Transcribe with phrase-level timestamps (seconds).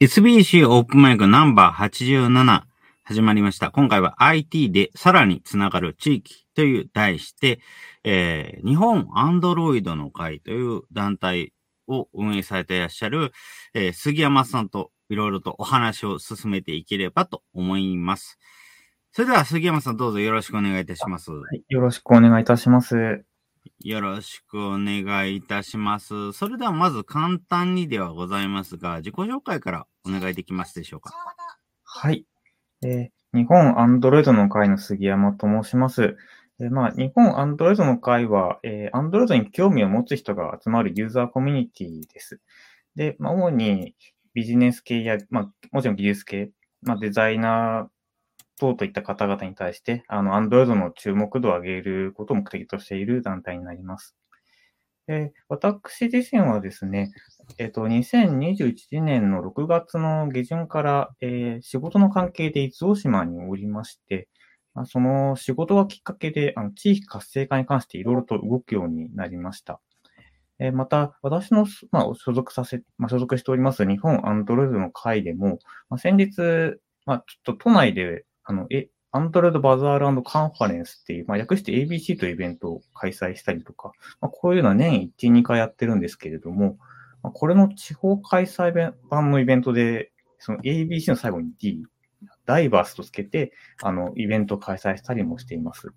[0.00, 2.62] SBC オープンマイクナンバー87
[3.02, 3.72] 始まりました。
[3.72, 7.58] 今回は IT でさらにつながる地域という題して、
[8.04, 11.52] えー日本アンドロイドの会という団体
[11.88, 13.32] を運営されていらっしゃる、
[13.74, 18.38] えー杉山さんといろいろとお話を進めていければと思います。
[19.10, 21.32] それでは杉山さんどうぞよろしくお願いいたします。
[21.32, 23.24] はい、よろしくお願いいたします。
[23.80, 26.32] よろしくお願いいたします。
[26.32, 31.12] それではまず簡単にではございますが、自己紹介からお願いできますでしょうか？
[31.84, 32.24] はい。
[32.82, 36.16] えー日本アンドロイドの会の杉山と申します。
[36.58, 42.40] えーまあ、日本アンドロイドの会は、え、アンドロイドに興味を持つ人が集まるユーザーコミュニティです。
[42.96, 43.94] で、まあ、主に
[44.32, 47.86] ビジネス系や、まあ、もちろん技術系、まあ、デザイナー
[48.58, 54.16] 等といった方々に対して、あの、アンドロイドの注目度を上げることを目的としている団体になります。
[55.08, 57.10] で私自身はですね、
[57.56, 64.28] えっと、2021年の6月の下旬から、えー仕事の関係で伊豆大島におりまして、
[64.74, 69.80] まあ、その仕事がきっかけで、あの地域活性化に関していろいろと動くようになりました。
[70.58, 76.40] えーまた、私の、まあ、所属させ、まあ、所属しております日本アンドロイドの会でも、まあ、先日、
[77.06, 86.78] まあ、ちょっと都内で、あの、え、アンドロイドバザールカンファレンスっていう、まあ、略して ABC というイベントを開催したりとか、まあ、こういうのは年1、2回やってるんですけれども、
[87.22, 91.84] まあこれの地方開催版のイベントで、その ABC の最後に D、
[92.46, 95.88] ダイバースとつけて、あの、イベントを開催したりもしています。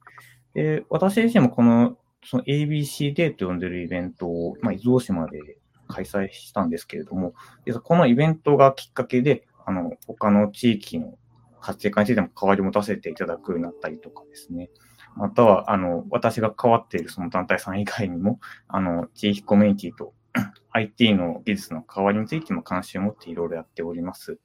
[0.54, 7.34] で、私自身もこの、その ABC デーと呼んでるイベントを、まあ、伊豆大島で開催したんですけれども、
[7.66, 11.18] でこのイベントがきっかけで、あの、他の地域の
[11.62, 14.70] 活性化についても関わりを持たせていただくようになったりとかですね。
[15.16, 20.14] または、あの、私が関わっているその団体さん以外にも、あの、地域コミュニティと
[20.72, 24.40] IT の技術の関わりについても関心を持っていろいろやっております。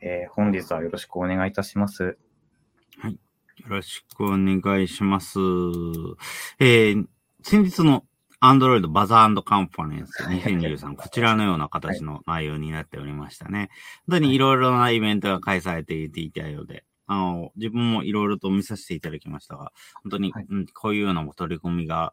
[0.00, 2.18] えー本日はよろしくお願いいたします。
[2.98, 3.18] はいよ
[3.68, 5.38] ろしくお願いします。
[6.60, 7.06] えー、
[7.42, 8.04] 先日の
[8.40, 13.68] Android バザーカンファレンス2023、こちらのような形の内容になっておりましたね。
[14.06, 19.72] 本当にいろいろなイベントが開催されていたようで、あの、自分もいろいろと見させていただきましたが、
[20.04, 22.12] 本当に、はいうん、こういうような取り組みが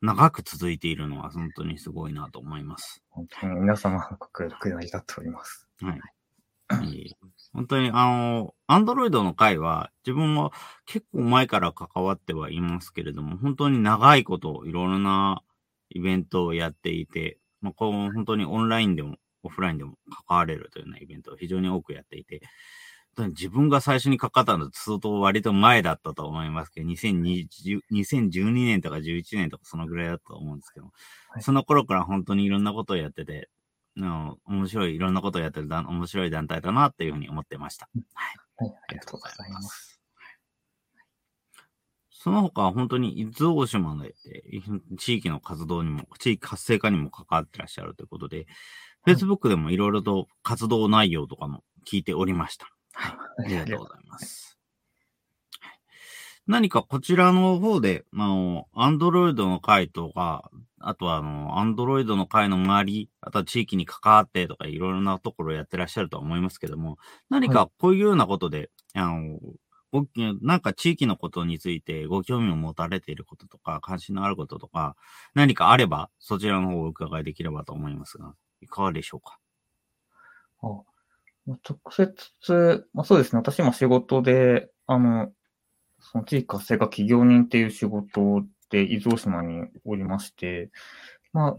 [0.00, 3.02] 長く続いているのは本当にすごいなと思います。
[3.10, 5.68] 本当に皆様のご協力でありがとうございます。
[5.80, 6.00] はい。
[6.84, 7.16] いい
[7.52, 10.52] 本当に、あの、アンドロイドの回は、自分も
[10.84, 15.42] 結構前から関わってはいますけれども、本当に長いこと、いろいろな
[15.90, 19.94] イベントをやっていて、まあ、こう、本当にオンラインでも、オフラインでも
[20.26, 22.42] 関われるというようなイベントを非常に多くやっていて、
[23.26, 30.86] 自分が最初に関わったのは相当割と前だったと思いますけど、2020 2012年とか11年とかそのぐらいだったと思うんですけど、
[31.30, 33.48] はいその頃から本当にいろんなことをやってて、
[33.96, 37.88] あの面白い、いろんなことをやってる団面白い団体だなっていうふうに思ってました。
[38.14, 38.36] はい。
[38.56, 39.87] はい、ありがとうございます。
[42.20, 44.12] その他、本当に伊豆大島で、
[44.98, 48.46] 地域の活動にも、地域活性化にも関わってらっしゃるということで、はい
[49.06, 52.66] Facebook でもいろいろと活動内容とかも聞いておりました。
[52.92, 53.44] はい。
[53.46, 54.58] ありがとうございます。
[55.60, 55.78] はい
[56.48, 58.24] 何かこちらの方で、ま
[58.74, 66.96] あ、Android の会とか、あとはあの、Android の会の周り、あとは地域に関わってとかいろいろなところをやってらっしゃるとは思いますけども、
[67.28, 69.52] 何かこういうようなことで、あの、ご
[70.42, 74.96] なんか地域のことについてご興味を持たれていることとか、関心のあることとか、
[75.34, 79.38] 何かあれば、そちらの方をお伺いできればと思いますが、いかがでしょうか？
[80.62, 80.66] あ
[81.46, 83.38] 直接、まあ、そうですね。
[83.38, 85.32] 私も仕事で、あの、
[86.00, 90.70] その地域活性化企業人っていう仕事で伊豆大島におりまして、
[91.32, 91.56] まあ、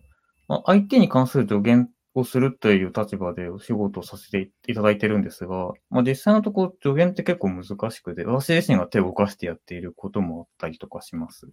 [0.48, 11.48] まあ、IT に関する助言をするという立場でお仕事をさせていただいてるんですが、まあ、実際のところ助言って結構難しくて、私自身が手を動かしてやっていることもあったりとかします。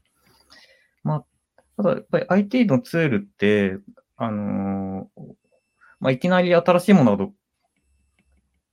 [1.04, 1.24] まあ、
[1.76, 3.78] ただやっぱり IT のツールって、
[4.16, 5.22] あのー
[6.00, 7.32] まあ、いきなり新しいものがど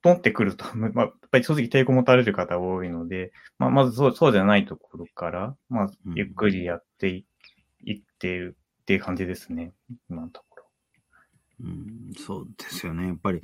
[0.02, 9.72] ポンってくると、 まあ、やっぱり正直抵抗持たれる方多いので、まあ、まずそうそうじゃないところから、まあうん、ゆっくりやってい,、っているっていう感じですね、
[10.10, 10.53] 今のところ。
[11.60, 13.08] うん、そうですよね。
[13.08, 13.40] やっぱり、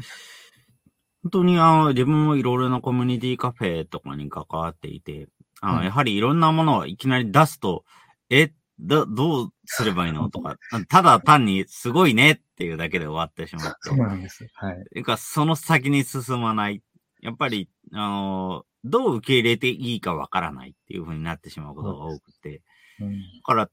[1.23, 5.29] 本当にあの、自分もいろいろなコミュニティカフェとかに関わっていて、
[5.61, 7.85] あの、はいやはりいろんなものをいきなり出すと、
[8.31, 10.57] え、ど、どうすればいいのとか、
[10.89, 13.77] ただ単にすごいねっていうだけで終わってしまって。
[13.83, 14.47] そうなんです。
[14.55, 14.85] はい。
[14.93, 16.83] ていうか、その先に進まない。
[17.21, 22.63] やっぱり、あの、どう受け入れていいかわからないっていうふうになってしまうことが多くて。
[23.01, 23.71] うんだから、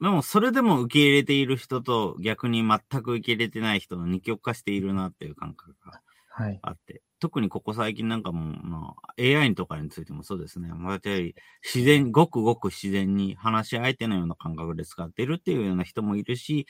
[0.00, 6.60] でもそれでも受け入れている人と逆に全く受け入れてない人の二極化しているなっていう感覚がはい。
[6.60, 10.68] あって、特にここ最近なんかも、まあ、AI とかについてもそうですね。
[10.68, 11.34] まあ、り
[11.64, 16.66] 自然、ごくごく自然に話し相手のような感覚で使ってるっていうような人もいるし、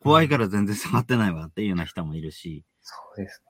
[0.00, 3.40] 怖いから全然触ってないわっていうような人もいるし、そうです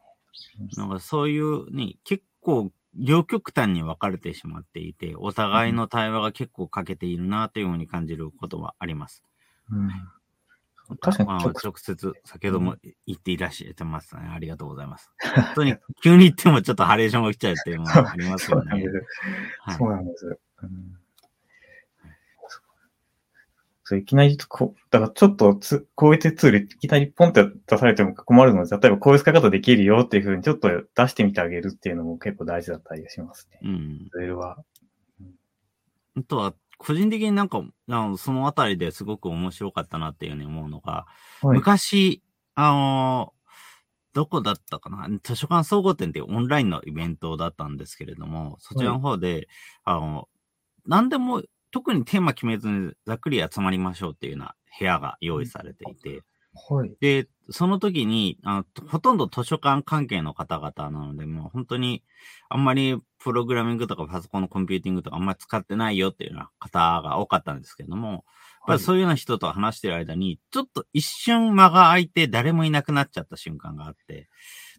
[0.60, 0.68] ね。
[0.76, 9.22] なんかそういうに結構両極端に分かれてしまっていて、お互いの対話が結構欠けているなというふうに感じることはあります。
[9.70, 9.88] うん。
[11.00, 12.76] 確かにまあ、直直接、先ほども
[13.06, 14.22] 言っていらっしゃってますね。
[14.32, 15.10] ありがとうございます。
[15.34, 18.90] 本当に、急に言ってもちょっとハレーションが来ちゃうっていうのがありますよねそうなんで。
[18.90, 19.06] す。
[19.60, 20.38] はいそうなんです。
[20.62, 21.05] うん
[23.88, 33.60] そういきなりこう、だからちょっとつ、こういうツール、いきなりポンって出されても困るので、例えばこういう使い方できるよっていうふうにちょっと出してみてあげるっていうのも結構大事だったりしますね。
[33.62, 34.08] うん。
[34.10, 34.58] それは。
[36.16, 37.62] あとは、個人的になんか、あ
[38.08, 41.06] のそのあたりですごく面白かったなっていうふうに思うのが、
[41.40, 41.58] はい。
[41.58, 42.24] 昔、
[42.56, 43.32] あの
[44.14, 45.08] どこだったかな？
[45.22, 49.46] 図書館総合展っていうオンラインのイベントだったんですけれども、そちらの方で、
[49.84, 50.28] あの、
[50.86, 51.42] 何でも、
[51.76, 56.22] 特にテーマ決めずにざっくり集まりましょうっていうような部屋が用意されていて、
[56.70, 56.96] はい。
[57.02, 62.02] で、その時にあの、ほとんど図書館関係の方々なので、もう本当に、
[62.48, 68.22] あんまりプログラミングとかパソコンのコンピューティングとかあんまり使ってないよっていうような方が多かったんですけども、やっ
[68.68, 74.30] ぱりそういうような人と話してる間に、ちょっと一瞬間が空いて誰もいなくなっちゃった瞬間があって、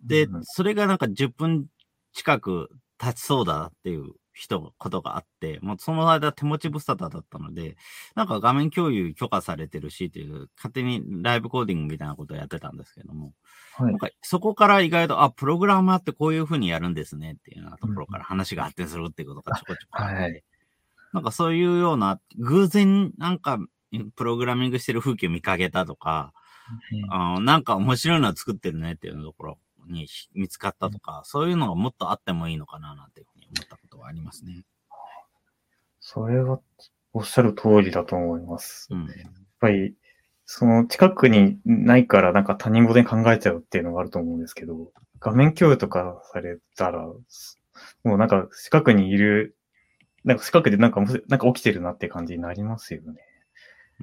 [0.04, 1.68] でうん、それがなんか10分
[2.14, 7.75] 近く経ちそうだっていう人、ことがあって、もうその間手持ち無沙汰だったので、
[8.16, 13.34] なんか画面共有許可されてるしっていう、勝手にライブコーディングみたいなことをやってたんですけども、
[13.74, 13.92] はい。
[13.92, 13.98] なん。
[13.98, 20.44] かそこから意外と、あ、プログラマーってこういう風にやるんですねっていうようなところから話が発展するっていうことがちょこちょこあって、はい。
[21.13, 23.57] なんかそういうような、偶然なんか
[24.16, 26.34] プログラミングしてる風景を見かけたとか、
[27.10, 29.57] あのなんか面白いのを作ってるねっていうところ
[29.88, 34.63] に見つかったとか、そういうのがもっとあってもいいのかななんていうふうに思ったはありますね。
[36.00, 36.59] それは
[37.13, 38.88] おっしゃる通りだと思います。
[38.92, 39.06] うん。
[39.06, 39.94] やっぱり、
[40.45, 49.57] その近くにないからなんか他人事に考えちゃうっていうのがあると思うんですけど、画面共有とかされたら、もうなんか近くにいる、
[50.24, 53.19] なんか近くでなんかなんか起きてるなって感じになりますよね。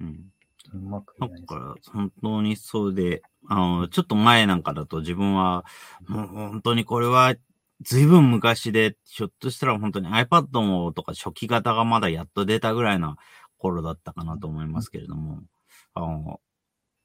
[0.00, 0.30] うん。
[0.74, 5.64] うまくないですから、本当にそうで、あの、ちょっと前なんかだと自分は、
[6.08, 7.34] もう本当にこれは、
[7.82, 13.16] 随分昔で、ひょっとしたら本当に iPad もとか初期型がまだやっと出たぐらいな
[13.58, 15.42] 頃だったかなと思いますけれども、
[15.94, 16.40] あの、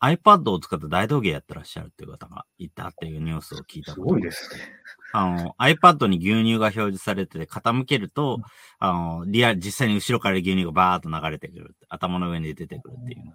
[0.01, 4.61] iPad を使った大道芸やってらっしゃるっていう方がいたっていうニュースを聞いたすことがごいですね。
[5.11, 8.39] あの、iPad に牛乳が表示されてて傾けると、
[8.79, 11.75] あの、リアル、実際に後ろから牛乳がバーっと流れてくる。
[11.89, 13.33] 頭の上に出てくるっていうの。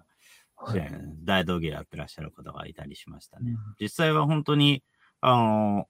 [0.55, 0.91] はい。
[1.23, 3.51] 大道芸やってらっしゃる方がいたりしましたね。
[3.51, 4.83] うん実際は本当に、
[5.21, 5.87] あの、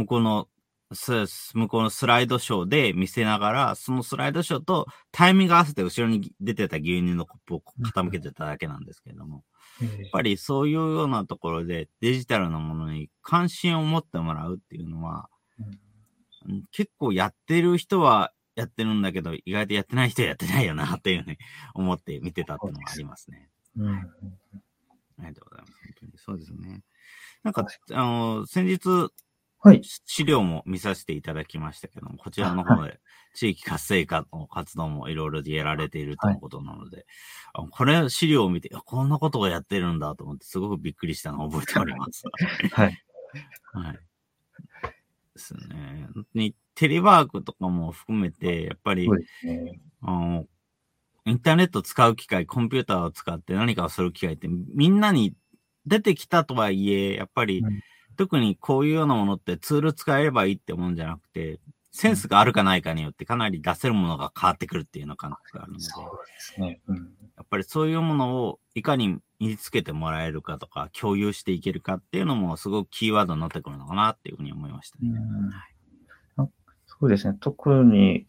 [0.00, 0.48] 向こうの、
[0.92, 9.44] ス向こうのスライドショーで見せながら、そのスライドショーとタイミング合わせて後ろに出てた牛乳のコップを傾けてただけなんですけれども、
[9.82, 16.64] えやっぱりそういうようなところでデジタルなものに関心を持ってもらうっていうのは、うん。
[16.72, 21.38] 結構やってる人はやってるんだけど、意外とやってない人はやってないよなっていうふうに
[21.74, 23.48] 思って見てたっていうのがありますね。
[25.18, 25.72] ありがとうございます。
[25.84, 26.82] 本当にそうですね。
[27.42, 28.78] なんか、あの、先日、
[29.62, 29.82] はい。
[29.84, 32.98] 資料も見させていただきましたけども、こちらの方で
[33.34, 37.06] 地域活性化の活動もいろいろやられているということなので、
[37.52, 42.22] あこれ資料を見て、こんなことをやってるんだと思って、すごくびっくりしたのを覚えております。
[42.72, 42.98] はい。
[43.74, 43.94] はい。
[43.94, 44.00] で
[45.36, 46.08] すね。
[46.34, 49.10] にテレワークとかも含めて、やっぱり、
[49.42, 49.80] ね。
[50.00, 50.46] あの、
[51.26, 55.34] インターネットを使う機会、コンピューターを使って何かをする機会ってみんなに
[55.86, 57.80] 出てきたとはいえ、やっぱり、うん
[58.20, 61.58] 特にこういうようなものってツール使えればいいってもんじゃなくて、
[61.90, 66.80] センスがあるかないかによってかなり出せるものが変わってくるっていうような感覚があるので、そうですね。
[66.86, 66.96] うん。
[66.98, 75.08] やっぱりそういうものをいかに身につけてもらえるかとか、共有していけるかっていうのもすごくキーワードになってくるのかなっていうふうに思いましたね。
[75.08, 76.50] うん
[76.86, 77.38] そうですね。
[77.40, 78.26] 特に、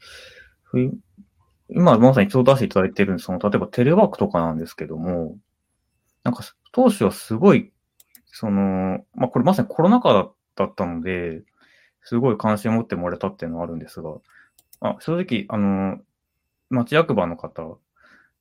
[1.70, 5.38] 今まさにちょうど出していただいてるその、例えばテレワークとかなんですけども、
[6.24, 7.74] なんか当初はすごい、
[8.32, 11.44] その、まあこれまさにコロナ禍だったので、
[12.04, 14.16] すごい関心を持ってもらえたっていうのはあるんですが、
[14.80, 16.00] あ正直、あの、
[16.70, 17.78] 町役場の方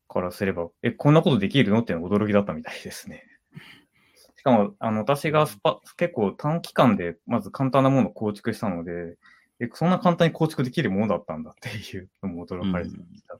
[0.08, 3.24] からすれば、え、こんなことできるのっていうのは驚きだったみたいですね。
[4.36, 9.18] しかも、あの、私がスパ結構短期間で、まず簡単なものを構築したので、
[9.60, 13.38] え、そんな簡単に構築できるものだったんだっていうのも驚かれてました。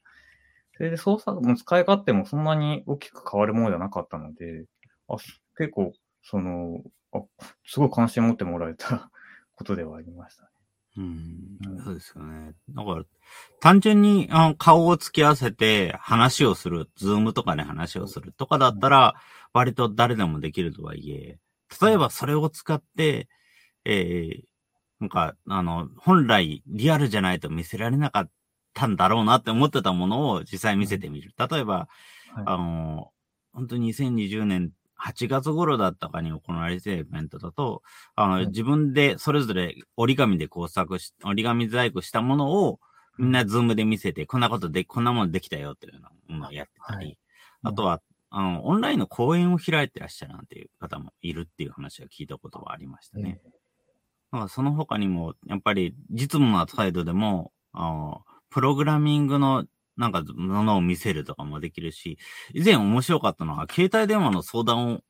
[0.77, 4.67] それで操作も使い勝手もそんなに大きく変わるものではなかったので、
[5.09, 5.17] あ
[5.57, 5.93] 結構、
[6.23, 7.23] その、あ
[7.67, 9.11] すごい関心持ってもらえた
[9.55, 10.49] ことではありましたね。
[10.97, 12.53] うん、そうですよね。
[12.71, 13.05] だから、
[13.61, 19.15] 単純にあの顔を突き合わせて話をする、ズームとかで話をするとかだったら、
[19.53, 21.39] 割と誰でもできるとはいえ、
[21.81, 23.29] 例えばそれを使って、
[23.85, 24.43] えー、
[25.01, 28.31] なんか、あの、本来リアルじゃないと見せられなかっ
[28.75, 31.33] たんだろうなって思ってたものを実際見せてみる。
[31.39, 31.89] 例えば、
[32.35, 33.11] はいあの、
[33.53, 37.83] 本当に2020年8月頃だったかに行われているイベントだと、
[38.15, 38.47] あの、はい。
[38.49, 42.81] 自分でそれぞれ折り紙で工作し、折り紙細工したものを
[43.19, 46.01] みんなズームで見せて、こんなことで、こんなものできたよっていう
[46.35, 47.19] のをやってたり、はい。
[47.63, 53.41] あとは、あの、オンラインの講演を開いてらっしゃるなんていう方もいるっていう話は聞いたことはありましたね。
[54.33, 59.65] だからその他にも、やっぱり実務な態度でも、あのプログラミングの
[60.01, 62.19] なんかものを見せるとかもできるし、
[62.55, 65.01] 以前面白かったのは、携帯電話の相談を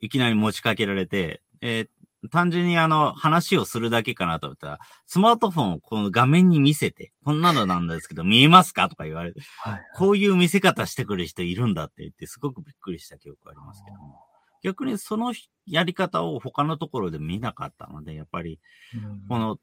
[0.00, 1.88] いきなり持ちかけられて、えー
[2.30, 9.82] 単純にあの、話をするだけかなと思ったら、スマートフォンをこの画面に見せて、こんなのなんですけど、見えますかとか言われて、はい。
[9.94, 14.20] こういう見せ方してくる人いるんだって言って、すごくびっくりした記憶がありますけども。
[14.62, 15.34] 逆にその
[15.66, 18.58] やり方を他のところで見なかったので、やっぱり、
[18.94, 19.58] うんこの、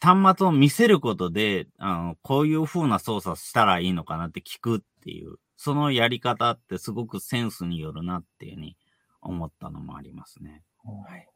[0.00, 8.76] 端末を見せることで、あの、こういう風な操作したらいいのかなって聞くっていう、そのやり方ってすごくセンスによるなっていうふうに
[9.22, 10.62] 思ったのもありますね。
[10.84, 11.28] はい。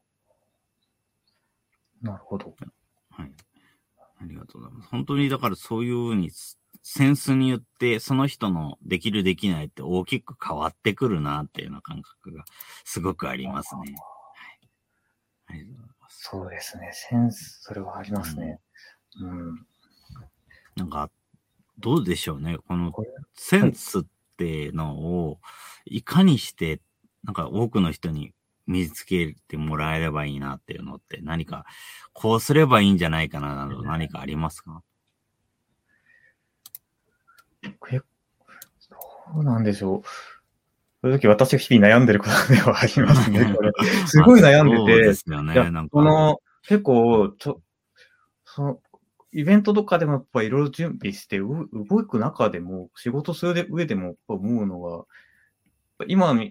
[2.03, 2.55] なるほど。
[3.11, 3.33] はい。
[4.21, 4.89] ありがとうございます。
[4.91, 6.31] 本当にだからそういうふうに、
[6.85, 12.45] センスによってその人のできるできないって大きく変わってくるなっていうような感覚が
[12.85, 13.81] すごくありますね。
[13.81, 13.95] はい。
[15.47, 15.82] ありがとうございます。
[16.25, 16.91] そうですね。
[16.93, 18.61] センス、それはありますね。
[19.21, 19.67] うん。
[20.77, 21.11] なんか、
[21.81, 22.59] どうでしょうね。
[22.69, 22.93] この
[23.35, 24.03] センスっ
[24.37, 25.41] てのを、
[25.85, 26.81] いかにして、
[27.25, 28.33] なんか多くの人に
[28.69, 31.67] 身につけてもらえればいいなっていうのって何か、
[32.13, 34.85] こうすればいいんじゃないかななど何かありますか？
[37.81, 38.05] 結
[39.35, 40.03] どうなんでしょう。
[41.03, 43.57] そういう時私が日々悩んでることではありますね。
[44.07, 45.03] すごい悩んでて。
[45.03, 45.55] ですよね。
[45.91, 47.61] この、結構、ちょ、
[48.45, 48.81] その、
[49.33, 55.07] イベントとかでもやっぱいろいろ準備して、う動く中でも、仕事する上でも思うのは、
[56.07, 56.45] 今の、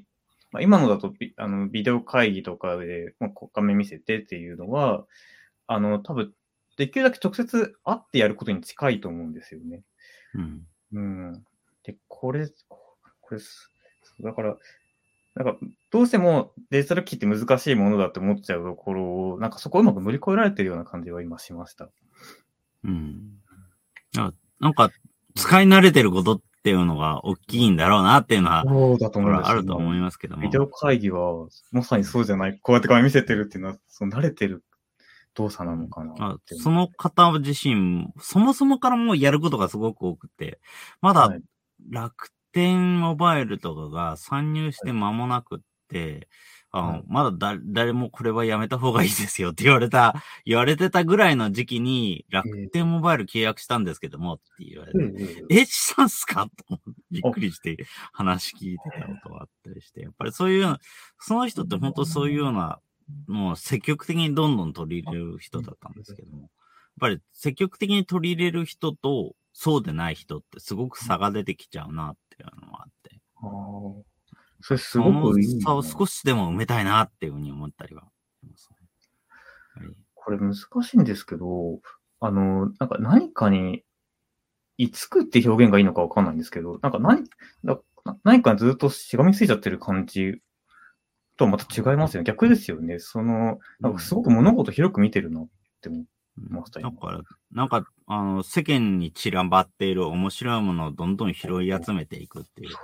[0.51, 5.05] まあ、今のだとビあのビデオ会議とかで、まあ、こ画面見せてっていうのは、
[5.67, 6.33] あの、多分、
[6.75, 9.83] できるだけ直接会ってやることに近いと思うんですよね。
[10.33, 10.67] うん。
[10.91, 11.45] うん。
[11.83, 12.49] で、これ、
[13.21, 13.70] これす、
[14.21, 14.57] だから、
[15.35, 15.57] なんか、
[15.91, 21.89] どうしてもデジタル機って難しいものだって思っちゃうところを、なんかそこをうまく乗り越えられてるような感じは今しました。
[22.83, 23.39] うん。
[24.17, 24.89] あなんか、
[25.35, 30.49] 使い慣れてることっていうのが大きいんだろうなっていうのは、そうだとこ思うんですあると思いますけどもビ。
[30.49, 32.59] デオ会議は、まさにそうじゃない。
[32.61, 34.65] こうやって画面見せてるっていうのは、その慣れてる
[35.33, 36.37] 動作なのかなあ。
[36.45, 40.59] その方自身、そもそもからもうやることがすごく多くて、
[40.99, 41.41] まだはい
[42.51, 46.27] 楽天モバイルとかが参入して間もなくって、
[46.73, 47.03] あのはい。
[47.07, 50.15] まだだ誰もこれはやめた方がいいですよって言われた、
[50.45, 54.99] 言われてたぐらいの時期に楽天モバイル契約したんですけどもって言われて、
[55.49, 56.79] えええ、したんすかと
[57.09, 57.77] びっくりして
[58.13, 60.77] 話聞いてたことがあったりして、やっぱりそういう、
[61.19, 62.79] その人って本当そういうような、
[63.27, 66.49] もう積極的にどんどん取り入れる人だったんですけども、やっ
[66.99, 74.11] ぱり積極的に取り入れる人とそうでない人ってすごく差が出てきちゃうなっていうのがあって、あー
[74.63, 75.61] それすごくいいな。
[75.61, 78.09] その差を少しでも埋めたいなっていうふうに思ったりはね。
[80.13, 81.79] これ難しいんですけど、
[82.19, 83.83] あの、なんか何かに、
[84.77, 87.23] いつくって表現がいいのかわかんないんですけど、なんか何、
[87.63, 87.79] な
[88.23, 90.41] 何かにずっとしがみついちゃってる感じ
[91.37, 92.25] とはまた違いますよね。
[92.25, 92.99] 逆ですよね。
[92.99, 95.47] その、なんかすごく物事広く見てるなっ
[95.81, 96.05] て思う。
[96.49, 96.91] ました今。
[96.91, 97.21] だから、
[97.51, 102.75] なんか、あの、世間に散らばっている面白いものをどんどん拾い集めていくっていう。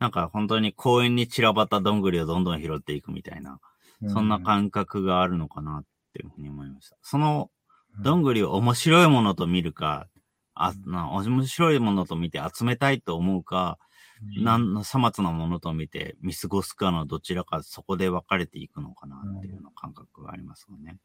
[0.00, 3.60] なんか本当に公園に散らばったどんぐりをどんどん拾っていくみたいな、
[4.08, 6.96] そんな感覚があるのかなっていうふうに思いました。
[7.02, 7.50] その
[8.02, 10.08] どんぐりを面白いものと見るか、
[10.54, 13.78] あ、な面白いものと見て集めたいと思うか、
[14.42, 20.96] なん、さまつなものと見て見過ごすかのどちらかそこで分かれていくのかなっていうような感覚がありますよね。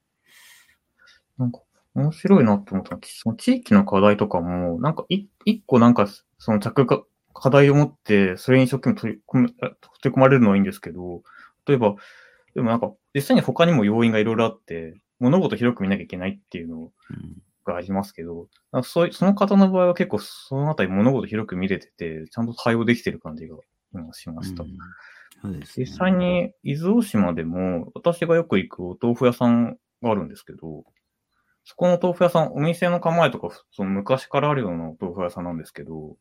[1.37, 1.59] なんか、
[1.93, 6.07] 面白いなって思ったその地域の課題とかも、なんかい、一個なんか、
[6.37, 11.23] その着が課題を持って、それに一生懸命取り込む、あ取り込まれるのはいいんですけど、
[11.67, 11.95] 例えば、
[12.55, 16.91] でもなんか、実際に他にも要因がいろいろあって、物事広く見なきゃいけないっていうの
[17.65, 18.47] がありますけど、
[18.83, 23.57] そういうその方の場合は結構そのあたり物事広く見れてて、ちゃんと対応できてる感じが
[23.93, 24.63] 今しました。
[24.63, 24.69] うん
[25.41, 30.83] そうですね、実際に伊豆大島でも、私がよく行くお豆腐屋さんがあるんですけど、
[31.63, 36.17] そこの豆腐屋さん、お店の構えとか、その昔からあるような豆腐屋さんなんですけど、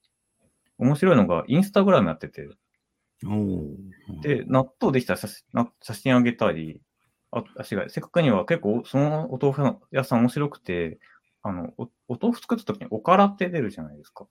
[0.79, 2.49] 面白いのが、インスタグラムやってて、
[4.23, 6.81] で、納豆できたら写真写真あげたり、
[7.31, 10.99] あ、違う、せっかくには結構、そのお豆腐屋さん面白くて、
[11.43, 14.27] あの、おお豆腐作った時におからって出るじゃないですか。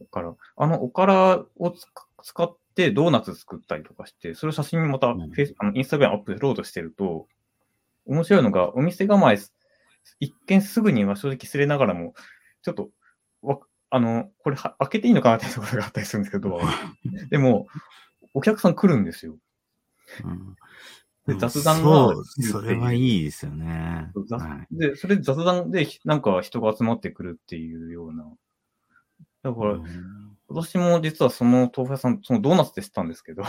[0.00, 0.34] おから。
[0.56, 1.74] あのおからを
[2.22, 7.26] 使ってドーナツ作ったりとかして、それを写真にまたフェイス、うん、あのインスタグラムアップロードしてると、
[8.06, 9.38] 面白いのが、お店構え、
[10.20, 12.14] 一見すぐには正直すれながらも、
[12.62, 12.90] ちょっと、
[13.42, 13.58] わ、
[13.90, 16.60] あの、これは開けていいのかなっていうところがあったりするんですけど、
[17.30, 17.66] でも、
[18.32, 19.36] お客さん来るんですよ。
[20.24, 20.56] うん
[21.26, 21.84] で、雑談が。
[21.84, 24.10] そう、それはいいですよね。
[24.30, 28.24] はい、で、それ雑談でなんか人が集まってくるっていうような。
[29.42, 33.42] だから、うん、私も実はその豆腐屋さん、そのドーナツで知ったんですけど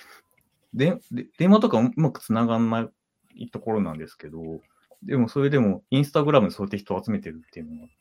[0.74, 2.90] で、で電話とかうまく繋がんな
[3.38, 4.60] いところなんですけど、
[5.02, 7.96] でもそれでもインスタグラムでそうやって人を集めてるっていうのがあって。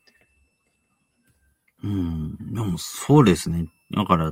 [1.83, 2.53] うん。
[2.53, 3.67] でもそうですね。
[3.91, 4.31] だから、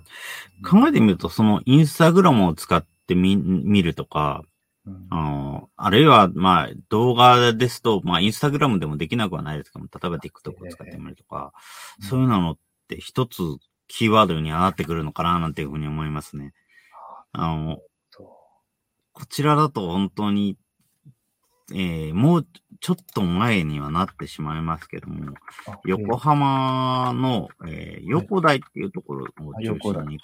[0.67, 4.43] 考えてみると、そのインスタグラムを使ってみ、見るとか、
[4.85, 11.53] うん、ああるいは、まあ、動画ですと、まあ、インスタグラムでもできなくはないですけども、例えば TikTok を使ってみるとか、
[12.01, 12.57] えー、そういうのっ
[12.89, 13.37] て一つ
[13.87, 16.53] キーワードにはなってくるのかな、なんていうふうに思いますね。
[17.31, 17.79] あの、
[19.13, 20.57] こちらだと本当に
[21.71, 22.47] えー、もう
[22.81, 25.33] ちょっと前にはなってしまいますけども、
[25.85, 30.19] 横浜の、えー、横台っていうところを中心に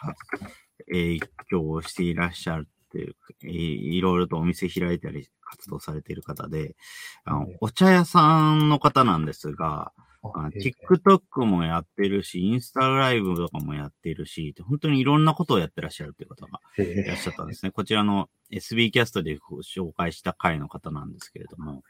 [0.88, 1.20] 影
[1.50, 6.76] 響をしていらっしゃるっていう、えー、いろいろとお店開いたり活動されている方で、
[7.24, 17.72] あの、お茶屋さんの方なんですが、TikTok もやってるし、インスタライブとかもやってるし、本当にいろんなことをやってらっしゃるという方がいらっしゃったんですね。
[17.72, 21.84] こちらの SB キャストでご紹介した回の方なんですけれども、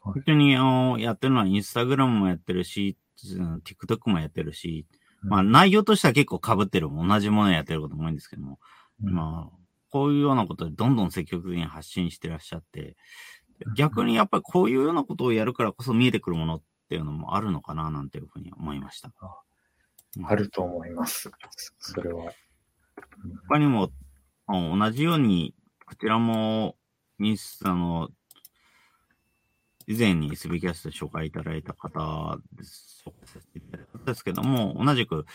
[0.00, 2.96] 本当にあのやってるのはインスタグラムもやってるし、
[3.64, 4.86] TikTok もやってるし、
[5.22, 8.58] まあ内容としては結構被ってる、同じものやってることも多いんですけども、
[9.00, 9.56] まあ、
[9.90, 12.96] こういうようなことでどんどん積極的に発信してらっしゃって、
[13.76, 19.12] 逆にやっぱりこういうようなことをやるからこそ見えてくるものっていうのもあるのかななんていうふうに思いました。
[20.24, 21.30] あると思います。
[21.78, 22.32] それは。
[23.48, 23.92] 他にも、
[24.48, 25.54] 同じように、
[25.86, 26.74] こちらも、
[27.18, 28.08] ミス、あの、
[29.86, 33.04] 以前に SB キャストで紹介いただいた方です、
[34.04, 35.26] ですけども、同じく、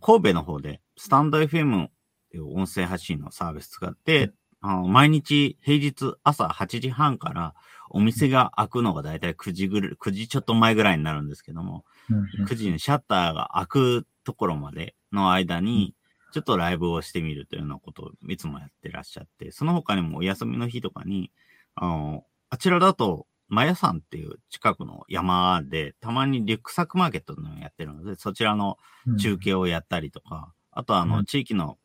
[0.00, 1.88] 神戸の方で、スタンド FM
[2.32, 7.54] という音声発信のサービス使って、あの毎日平日朝8時半から
[7.90, 15.94] お店が開くのがだいたい9時ぐらい、9時ちょっと前ぐらいになるんですけども、うん9時にシャッターが開くところまでの間に、
[16.32, 21.32] ちょっとライブをしてみるというようなことをいつもやってらっしゃって、その他にもお休みの日とかに、
[21.74, 28.78] あの、あちらだと、マヤ山っていう近くの山で、たまにリュックサックマーケットのやってるので、そちらの
[29.18, 31.76] 中継をやったりとか、あとはあの、地域の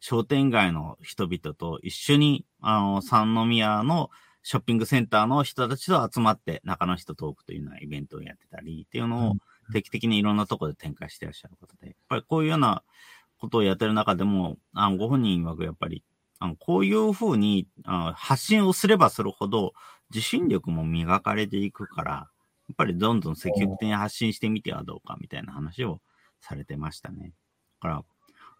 [0.00, 4.10] 商店街の人々と一緒に、あの、三宮の
[4.42, 9.34] ショッピングセンターの人たちと集まって中の人トークというようなイベントをやってたりっていうのを
[9.72, 12.82] 定期的にいろんなところで展開してらっしゃる方で、やっぱりこういうような
[13.38, 16.04] ことをやってる中でも、あのご本人曰くやっぱり、
[16.38, 19.72] あのこういうふうにあ発信をすればするほど
[20.12, 22.26] 自信力も磨かれていくから、や
[22.72, 26.00] っぱりどんどん積極的に発信してみてはどうかみたいな話を
[26.40, 27.32] されてましたね。
[27.82, 28.04] だから、やっ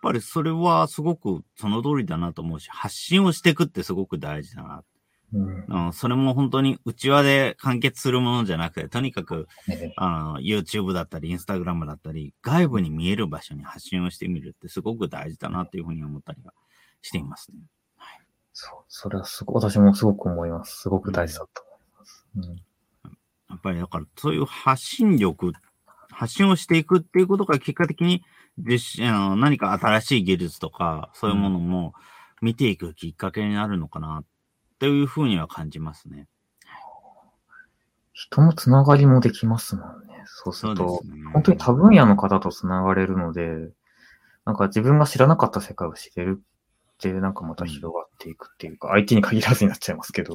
[0.03, 4.83] ぱりそれはすごくその通りだなと思うし、発信をしていくってすごく大事だな
[5.33, 9.47] うん、それも本当に内輪で完結するものじゃなくて、とにかく、
[9.97, 16.53] あの YouTube だったり、Instagram だったり、外部に見える場所に発信をしてみるってすごく大事だなというふうに思ったりは
[17.03, 17.59] していますね。
[17.97, 18.19] はい、
[18.53, 20.81] そう、それはすご私もすごく思います。
[20.81, 22.27] すごく大事だと思います。
[22.37, 25.53] うん、やっぱりだから、そういう発信力、
[26.11, 28.25] 発信をしていくっていうことが結果的に
[28.59, 31.95] 実あの何か新しい技術とか、そういうものも
[32.43, 34.25] 見ていくきっかけになるのかな
[34.81, 36.27] というふうには感じますね。
[38.13, 40.23] 人のつながりもできますもんね。
[40.25, 43.71] そうすると、ね、本当に多分野の方とつながれるので、
[44.47, 50.35] なんか自分が知らなかった世界を知れるって、なんかまた広がっていくっていうか、うん、相手に限らずになっちゃいますけど。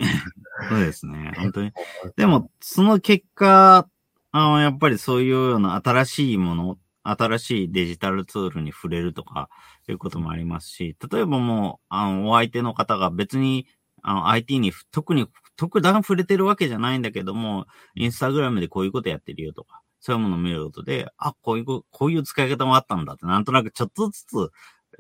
[0.69, 1.34] そうですね。
[1.38, 1.71] 本当に。
[2.15, 3.88] でも、その結果、
[4.31, 9.49] あの、やっぱりそういうような新しいもの、新しいデジタルツールに触れるとか、
[9.91, 13.67] いうこともありますし、例えばもう、あの、お相手の方が別に
[14.08, 17.65] あの、IT に特に特段触れてるわけじゃないんだけども、
[17.96, 24.52] インスタグラムでこういうことやってるよとか、そういうものを見ることで、あ、こういう、こういう使い方もあったんだって、なんとなくちょっとずつ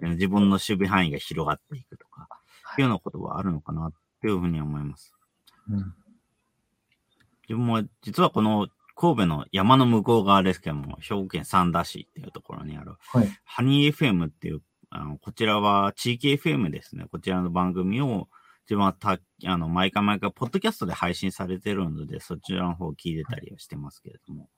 [0.01, 2.27] 自分の守備範囲が広がっていくとか、
[2.77, 5.13] いうようなことはあるのかなっていうふうに思います。
[5.69, 5.93] うん、
[7.47, 17.05] 自分も実はこの神戸の山の向こう側ですけども、兵庫県三田市っていうところにある、はい、ハニー FM っていう、あのこちらは地域 FM ですね。
[17.11, 18.29] こちらの番組を
[18.67, 24.49] 自分はたあの毎回毎回、ポッドキャストで配信されてるので、そちらの方を聞いてたりはしてますけれども。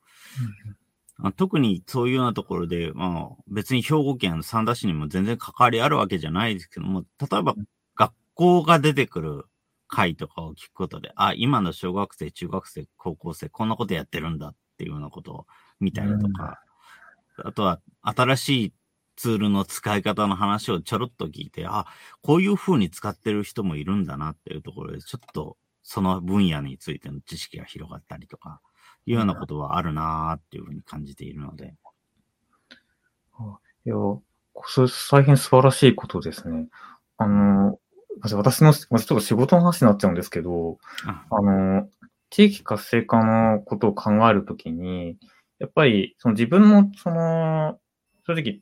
[1.24, 7.56] うん、特にそういうようなところで、まあ、別に兵庫県三田市にも全然関わりあるわけじゃないですけども、例えば
[7.96, 9.46] 学校が出てくる
[9.88, 15.46] 回とかを聞くことで、あ、今の小学生、中学生、高校生、こんなことやってるんだっていうようなことを
[15.80, 16.62] 見たりとか、
[17.40, 18.74] うん、あとは新しい
[19.18, 21.86] ツールの使い方の話をちょろっと聞いて、あ、
[22.22, 28.62] こういう風に使ってる人もいるんだなっていうところで、ちょっとその分野についての知識が広がったりとか、
[29.06, 31.74] いうようなことはあるなーっていうふうに感じているので。
[33.86, 33.96] いや、
[34.66, 36.68] それ大変素晴らしいことですね。
[37.18, 37.80] あの、
[38.34, 41.90] 私の、ちょっと仕事の話になっちゃうんですけど、あの、
[42.30, 45.18] 地域活性化のことを考えるときに、
[45.60, 47.80] やっぱり、その自分の、その、
[48.26, 48.60] 正直、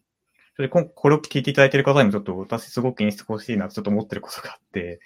[0.55, 5.01] それこれを聞いていただいている方にもちょっと私すごく気にしてほしいなとちょっと思ってることがあって、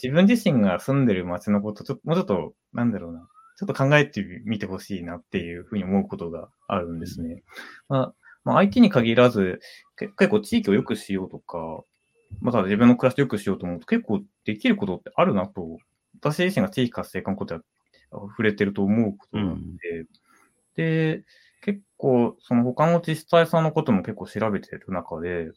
[0.00, 7.42] 自分自身が住んでる街のこと、ちょっともうちょっと、なんだろうな、ちょっと考えてみてほしいなっていうふうに思うことがあるんですね。
[7.88, 9.60] まあ、まあ、IT に限らず、
[9.96, 11.82] 結構地域を良くしようとか、
[12.40, 15.78] また自分の暮らしを良くしようと思うと結構できることってあるなと、
[16.20, 17.62] 私自身が地域活性化のことは
[18.10, 19.60] 触れてると思うことなので、
[19.98, 20.06] うん、
[20.76, 21.24] で、結
[22.02, 25.52] 構、その他の自治体さんのことも結構調べてる中で、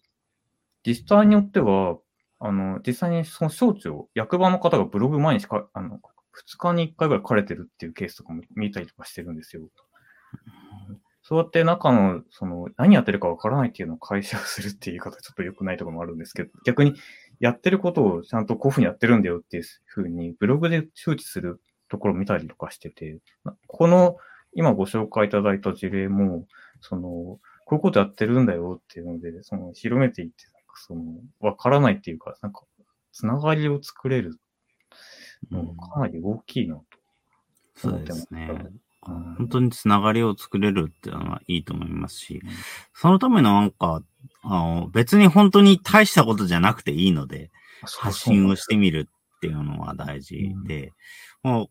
[0.85, 1.97] 自治体によっては、
[2.39, 9.63] あの、実際にその省庁、役場の方がブログ前にしか、あの、2日に1回ぐらい枯れてるっていうケースとかも見たりとかしてるんですよ。
[11.23, 16.93] そうやって中の、その、何やってるかわからないっていうのを解釈するっていう言い方ちょっと良くないところもあるんですけど、逆に
[17.39, 23.17] やってることをちゃんとこういうふうにやってるんだよっていうふうに、ブログで周知するところを見たりとかしてて、
[23.65, 24.17] この
[24.55, 26.47] 今ご紹介いただいた事例も、
[26.81, 27.39] その、こ
[27.71, 30.33] ういうことやってるんだよっていうので、その、広めていって、
[30.87, 31.03] その、
[31.39, 32.63] わからないっていうか、なんか、
[33.11, 34.39] つながりを作れる
[35.51, 36.75] のがかなり大きいな
[37.81, 38.21] と思ってます。
[38.21, 38.71] そうですね。
[39.37, 42.49] 本当につながりを作れるっていうのはいいと思いますし、うん、
[42.93, 44.01] そのためのなんか、
[44.41, 47.51] あの別に本当に大したことじゃなくていいので、
[47.83, 50.91] 発信をしてみるっていうのは大事で、
[51.43, 51.69] うん、もう、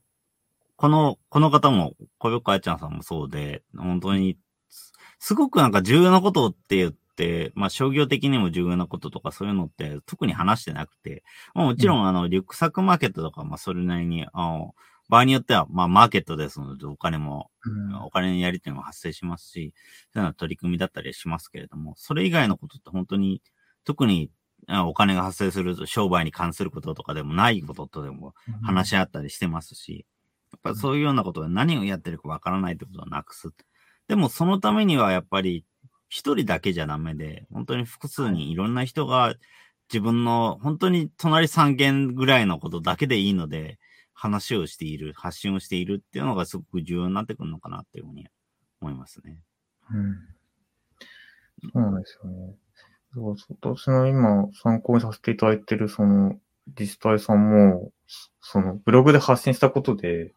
[0.76, 4.38] この、この方も、小横愛ちゃんさんもそうで、本当に、
[5.18, 11.22] すごくなんか重要なことって言って、まあ商業的にも重要なこととかそういうのって特に話してなくて、
[11.54, 14.74] もちろんあの、リュックサックマーケットとか、まあそれなりに、あの、
[15.08, 19.74] 場合によっては、まあ、マーケットですので、お金も、うん、お金のやり取りも発生しますし、
[20.12, 23.42] そういうのは取り組みだったりしますけれども、それ以外のことって本当に、
[23.84, 24.30] 特に
[24.68, 30.06] お金が発生する商売に関することとかでもないこととでも話し合ったりしてますし、
[30.54, 33.50] やっぱそういうようなことで何をやってるかわからないってことはなくす。
[34.08, 35.64] でもそのためにはやっぱり
[36.08, 39.34] 一人だけじゃダメで、本当に複数にいろんな人が
[39.92, 43.78] 自分の本当に隣3軒ぐらいのことだけでいいので、
[44.12, 48.28] 話をしている、発信をしているっていうのがすごく重要になってくるのかなっていうふうに
[48.80, 49.38] 思いますね。
[49.90, 50.18] うん。
[51.72, 52.54] そうなんですよね。
[53.12, 56.38] そう私の今参考にさせていただいているその
[56.78, 57.92] 自治体さんも、
[58.40, 60.32] そのブログで発信したことで、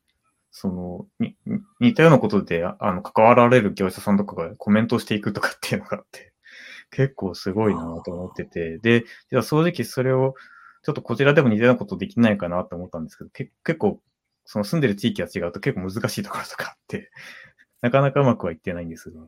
[0.60, 1.36] その、に、
[1.80, 6.34] 似たようなことで、あの、関わられる業者さんとかがコメントしていくとかっていうのがあって、
[6.90, 10.34] 結構すごいなと思ってて、で、じゃあ正直それを
[10.82, 14.02] ちょっとこちらでも似たようなことできないかなと思ったんですけど、け結構、
[14.46, 17.12] その住んでる地域が違うと結構難しいところとかあって、
[17.82, 19.22] なかなかうまくはいってないんですが、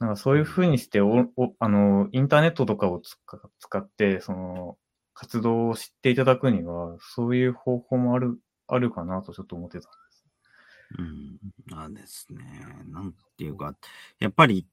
[0.00, 4.78] なんかそういうふうにしておお、あの、インターネットとかを使って、その、
[5.12, 9.90] 活動を知っていただくには、そういう方法もある、あるかなとちょっと思ってた。
[10.98, 11.38] うん、
[11.76, 12.44] あですね。
[12.88, 13.74] なんていうか、
[14.20, 14.66] やっぱり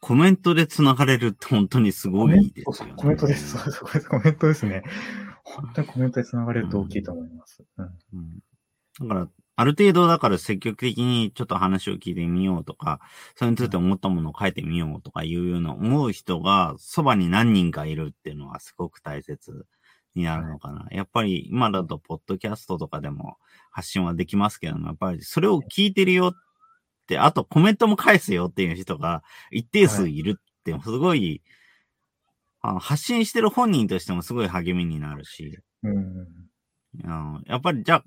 [0.00, 2.94] コメントで繋がれるって本当にすごいですよね。
[2.96, 3.56] コメント です。
[4.08, 4.82] コメントですね。
[5.44, 7.64] 本当にコメントで繋がれると大きいと思います。
[7.76, 8.42] うん。
[9.00, 13.00] うん、だから、ある程度だから積極的にちょっと話を聞いてみようとか、
[13.34, 19.66] それについて思ったものを書いてみようとかいうような思う人がそばに何人かいるっていうのはすごく大切
[20.18, 20.86] になるのかな。
[20.90, 23.38] やっぱり今だとポッドキャストとかでも
[23.70, 26.34] 発信はできますけども、やっぱりそれを聞いてるよっ
[27.06, 30.22] て、あとコメントも返すよっていう人が一定数い。
[30.22, 31.42] るって、すごい
[32.60, 38.04] あの発信してる本人としてもすごい励みになるし、うん、やっぱりじゃあ、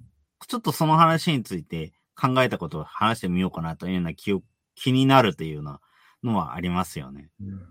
[0.48, 4.42] ちょっとその話について考えたことを話してみようかなというような気を、
[4.76, 5.80] 気になるというような
[6.24, 7.30] のはありますよね。
[7.40, 7.62] うん、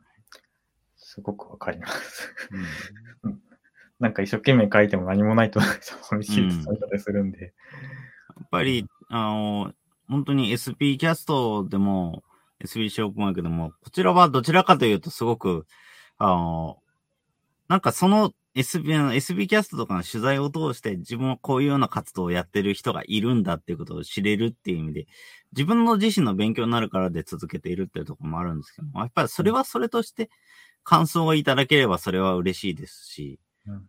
[0.97, 2.35] すごくわかります。
[3.23, 3.43] うん、
[4.01, 5.61] なんか一生懸命書いても何もないと
[6.03, 7.53] 寂しい伝え方するんで。
[8.37, 9.75] やっぱり、あの、
[10.09, 12.25] 本当に SP キャストでも、
[12.65, 15.67] SB ショープマークでも、こちらはどちらかというとすごく、
[16.19, 16.83] あの、
[17.69, 25.07] なんかその SB の SB キャストとかの取材を通して自分はこういうような活動をやってる人がいるんだっていうことを知れるっていう意味で、
[25.53, 30.31] 自分の自身の勉強になるからで続けているっていうところもあるんですけども、やっぱりそれはそれとして
[30.83, 33.39] 感想をいただければそれは嬉しいですし、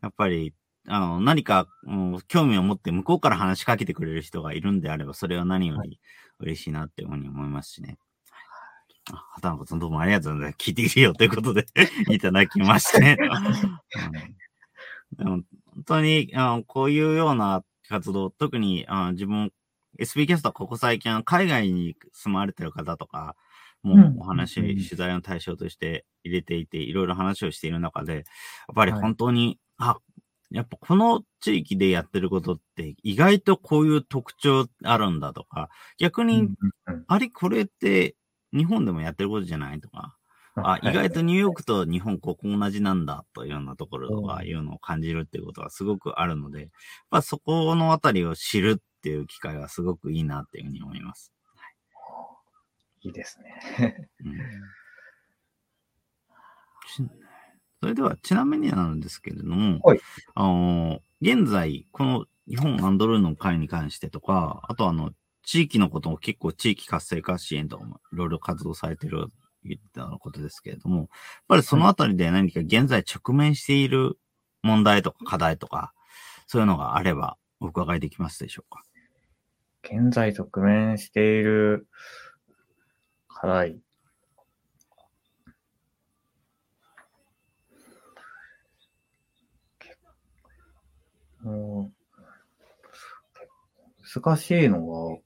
[0.02, 0.54] やっぱり
[0.88, 6.00] あの、何か、うん、興味を持って向こうから話しかけてくれる人がいるんであれば、それは何より
[6.39, 7.98] 嬉しいなっていうふうに思いますしね。
[9.10, 10.58] はい、あ、畑中さんどうもありがとうございます。
[10.58, 11.65] 聞いているよということで
[12.10, 13.00] いただきまして。
[13.00, 13.17] ね。
[15.17, 15.46] 本
[15.86, 19.52] 当にあのこういうような活動、特にあ自分、
[20.00, 23.36] SB キャストはここ最近、海外に住まわれてる方とか、
[23.84, 28.24] もうお話、うん、取材の対象として入れていて、いろいろ話をしている中で、やっ
[28.76, 29.98] ぱり本当に、はい、あ、
[30.52, 36.50] やっぱこの地域でやってることって意外とこういう特徴あるんだとか、逆に、
[37.08, 38.15] あれこれって
[38.54, 40.15] 日本でもやってることじゃないとか、
[40.56, 46.70] あ、意外とニューヨークと日本ここ同じなんだというようなところとかいうのを感じるっていうことはすごくあるので、
[47.10, 51.32] まあそこのあたりを知るっていう機会はすごくいいなっていうふうに思います。
[53.04, 54.10] いいですね。
[54.26, 54.38] うん
[57.82, 60.00] それでは、ちなみになんですけれども、はい、
[60.36, 65.12] あの、現在、この日本アンドロイドの会に関してとか、あとあの、
[65.44, 69.32] 地域のことも結構地域活性化支援とかもいろいろ活動されてる
[69.63, 71.08] 言ったことですけれども、やっ
[71.48, 74.20] ぱりそのあたりで何か現在直面している
[74.62, 75.94] 問題とか課題とか、
[76.46, 78.84] そういうのがあればお伺いできますでしょうか？
[79.84, 81.88] 現在直面している
[83.28, 83.80] 課題。
[91.44, 92.02] もう
[94.14, 95.18] 難しいのは、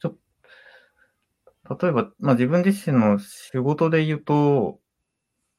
[0.00, 0.14] ちょ
[1.80, 4.80] 例えば、まあ、自分自身の仕事で言うと、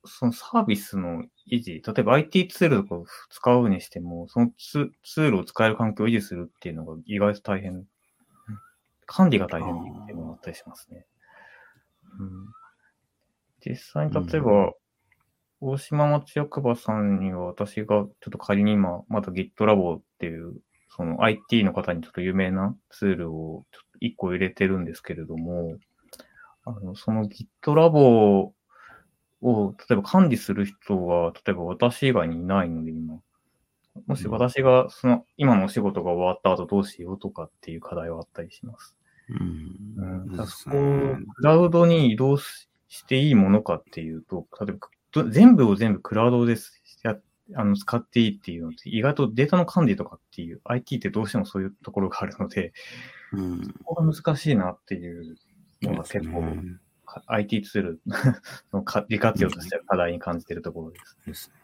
[0.05, 7.85] そのサービスの維持、例えば IT ツールとかを使うにしても、そのツツールを使える環境を維持するっていうのが意外と大変。
[9.05, 11.05] 管理が大変っていうのがあったりしますね。
[12.19, 12.47] うん、
[13.59, 14.73] 実際に例えば、
[15.61, 20.55] 大島町役場さんには私がちょっと仮に今、まだ GitLab っていう、
[20.89, 25.77] その IT の方にちょっと有名なツールをちょっと1個入れてるんですけれども、
[26.65, 28.53] あのその GitLab を
[29.41, 33.19] 例えば管理する人が、例えば私以外にいないので今、
[34.07, 38.95] もし私がその今のお仕事が終わった後どうしようとかっていう課題はあったりします。
[39.29, 39.33] う
[40.01, 40.31] ん。
[40.31, 42.67] うん、そこをクラウドに移動し
[43.07, 44.89] ていいものかっていうと、例えば
[45.29, 47.17] 全部を全部クラウドですや
[47.55, 52.71] あの使っていいっていうのって、意外とデータの管理とかっていう、IT ってどうしてもそういうところがあるので、
[53.33, 55.35] うん、そこが難しいなっていう
[55.81, 56.77] のが結構、ね、
[57.27, 58.01] IT ツール
[58.71, 61.17] の利活用としては課題に感じているところです。
[61.25, 61.55] ですね。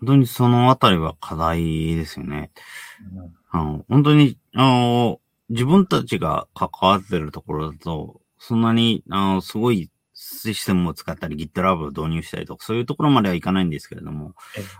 [0.00, 2.50] 本当にそのあたりは課題ですよね。
[3.14, 14.34] うん、あの本当に、あの、自分たちが関わってるところだと、そんなに、あの、すごいシステムを使ったり GitLab を導入したりとか、そういうところまではいかないんですけれども、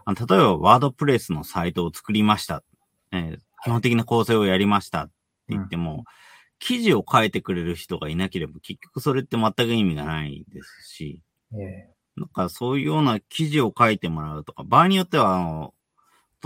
[0.05, 2.65] あの例えばワードプレスのサイトを作りました、
[3.13, 5.13] えー、基本的な構成をやりましたって
[5.51, 6.05] 言っても、うん、
[6.59, 11.23] 記事を書いてくれる人がいなければ、結局それって全く意味がないですし、
[11.53, 15.75] えー、なんかそういうような記事を書いてもらうとか、場合によっては、あの、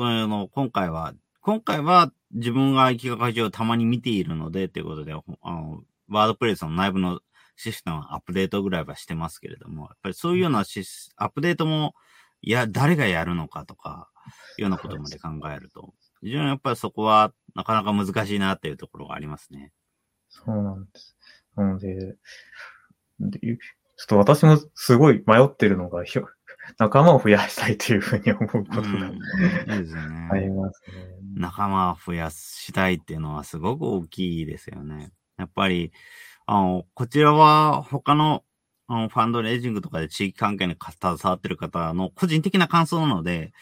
[0.01, 7.21] あの今回は、今回は自分が企画上をたまに見ているので、ということで、あの、ワードプレスの内部の
[7.63, 11.95] システムアップデートぐらいはしてますけれども、やっぱりそういうようなシスアップデートも、
[12.41, 14.09] いや、誰がやるのかとか、
[14.59, 19.73] いうようなことまで考えると、非常にやっぱりそこはなかなか難しいなっていうところがありますね。
[20.29, 21.17] そうなんです。
[21.57, 22.17] なので、
[23.21, 23.39] で
[23.97, 26.05] ちょっと私もすごい迷ってるのが、
[26.79, 29.19] 仲間を増やしたいというふうに思うことが、うん、
[29.67, 30.29] ですね。
[30.31, 31.23] ありますね。
[31.35, 35.13] 仲間を増やしたいっていうのはすごく大きいですよね。
[35.39, 35.93] やっぱり、
[36.53, 38.45] あの、こちらは他の
[38.87, 43.53] あのファンドレイジングとかで地域関係に携わってる方の個人的な感想なので、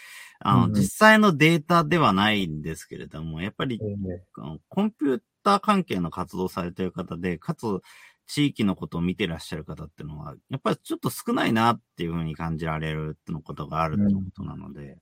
[0.40, 7.64] あの、うん、実際のデータではないんですけれども、やっぱり、うん、コンピューター関係の活動されてる方で、かつ
[8.26, 14.96] 地域のことを見てらっしゃる方っていうのは、やっぱりちょっと少ないなっていうふうに感じられるってのことがあるってことなので、うん、やっ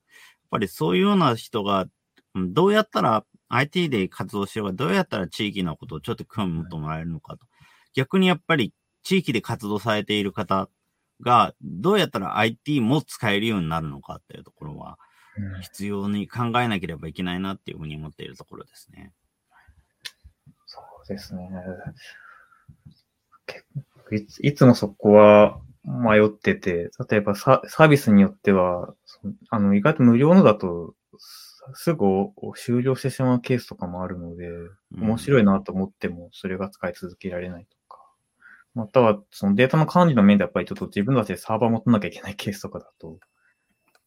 [0.51, 1.87] ぱりそういうような人が、
[2.35, 7.47] どうやったら IT で活動してればどうやったら地域のことをちょっと興味持ってもらえるのかと。
[7.95, 8.73] 逆にやっぱり
[9.03, 10.69] 地域で活動されている方
[11.21, 14.99] がどうやったら IT も使えるようになるのかっていうところは
[15.63, 19.13] 必要に考えなければいけないなっていうふうに思っているところですね。
[20.67, 21.51] そうですね。
[24.11, 28.95] いついつもそこは迷ってて、例えばササービスによっては、
[29.51, 30.95] あの意外と無料のだと
[31.75, 32.07] すぐ
[32.57, 34.49] 終了してしまうケースとかもあるので、
[34.97, 37.78] 面白いなと思ってもそれが使い続けられないとか、
[38.79, 43.19] またはそのデータの管理の面でやっぱりちょっと自分たちでサーバー持たなきゃいけないケースとかだと、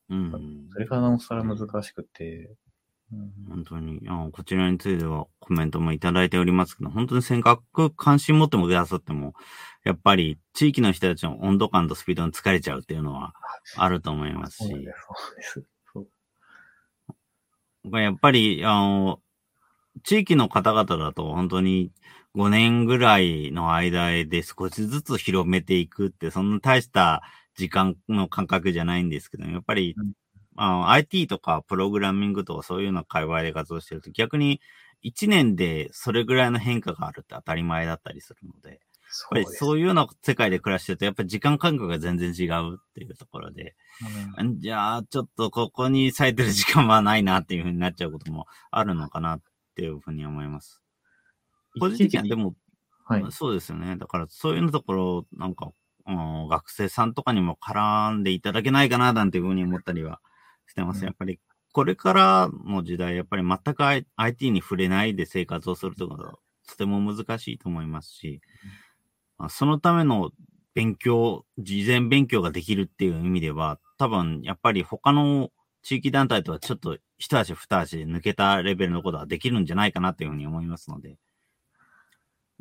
[0.10, 2.49] うん、それがなおさら難しくて、
[3.49, 3.99] 本当に。
[4.07, 9.34] あ、こちらについてはコメントもいただいておりますけど、本当にせっかく関心持ってもくださっても、
[9.84, 13.34] やっぱり地域の人たちの温度感とスピードに疲れちゃうっていうのは
[13.75, 14.69] あると思いますし。
[14.69, 15.65] そうです。
[17.91, 19.19] やっぱり、あの、
[20.04, 21.91] 地域の方々だと本当に
[22.36, 27.23] 5年ぐらいの間で少しずつ広めていくって、そんな大した
[27.56, 30.13] 時間の感覚じゃないんですけど、やっぱり、うん、
[30.56, 34.62] あ IT とかプログラミングとかそういうような界隈で活動してると逆に
[35.04, 43.75] 1年でそれぐらいの変化があるって当たり前だったりするので、そうやっぱりそういうような世界で暮らしてると、やっぱり時間感覚が全然違うっていうところで、
[44.39, 49.41] うん、じゃあ、ちょっとここに割いてる時間はないなっていうふうになっちゃうこともあるのかなっ
[49.81, 50.83] ていうふうに思います。
[51.79, 52.53] 個人的にはでも、
[53.05, 53.97] はい、そうですよね。
[53.97, 55.71] だからそういうところ、なんか、
[56.07, 60.19] うん、学生さんとかにも絡んでいただけないかななんていうふうに思ったりは
[60.67, 60.99] してます。
[60.99, 61.39] うん、やっぱり、
[61.71, 63.83] これからの時代、やっぱり全く
[64.15, 66.33] IT に触れないで生活をするということは
[66.67, 68.71] とても難しいと思いますし、うん
[69.49, 70.31] そのための
[70.73, 75.49] 勉強、事前勉強ができるっていう意味では、多分やっぱり他の
[75.83, 81.17] 地域団体とはちょっと一足二足で抜けたレベルのことはできるんじゃないかなというふうに思いますので、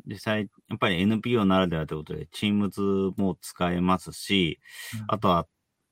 [0.05, 4.59] 実際、やっぱり NPO ならではということで、Teams も使えますし、
[4.93, 5.47] うん、あとは、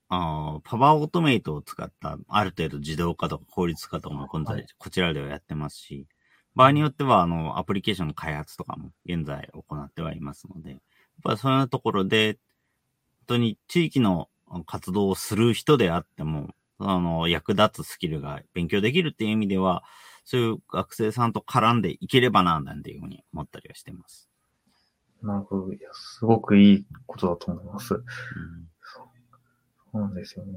[0.10, 6.08] あパワーオートメイトを使ったある程度自動化とか効率化とかも今回こちらではやってますし、
[6.56, 10.80] 場合によっては、あの、アプリケーションの開発とかも現在行ってはいますので、やっ
[11.24, 12.38] ぱりそういうところで、
[13.28, 14.30] 本当に地域の
[14.66, 19.84] 活動をする人であっても、あの、役立つスキルが勉強できるっていう意味では、
[20.26, 24.30] そういう学生さんと絡んでいければな、なんていうふうに思ったりはしてます。
[25.22, 25.74] なるほど。
[25.74, 27.96] いや、すごくいいことだと思います。
[27.96, 28.04] うん、
[28.82, 29.10] そ
[29.94, 30.52] うなんですよね。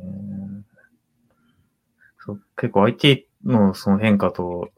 [2.24, 4.70] そう結構 IT のその変化と、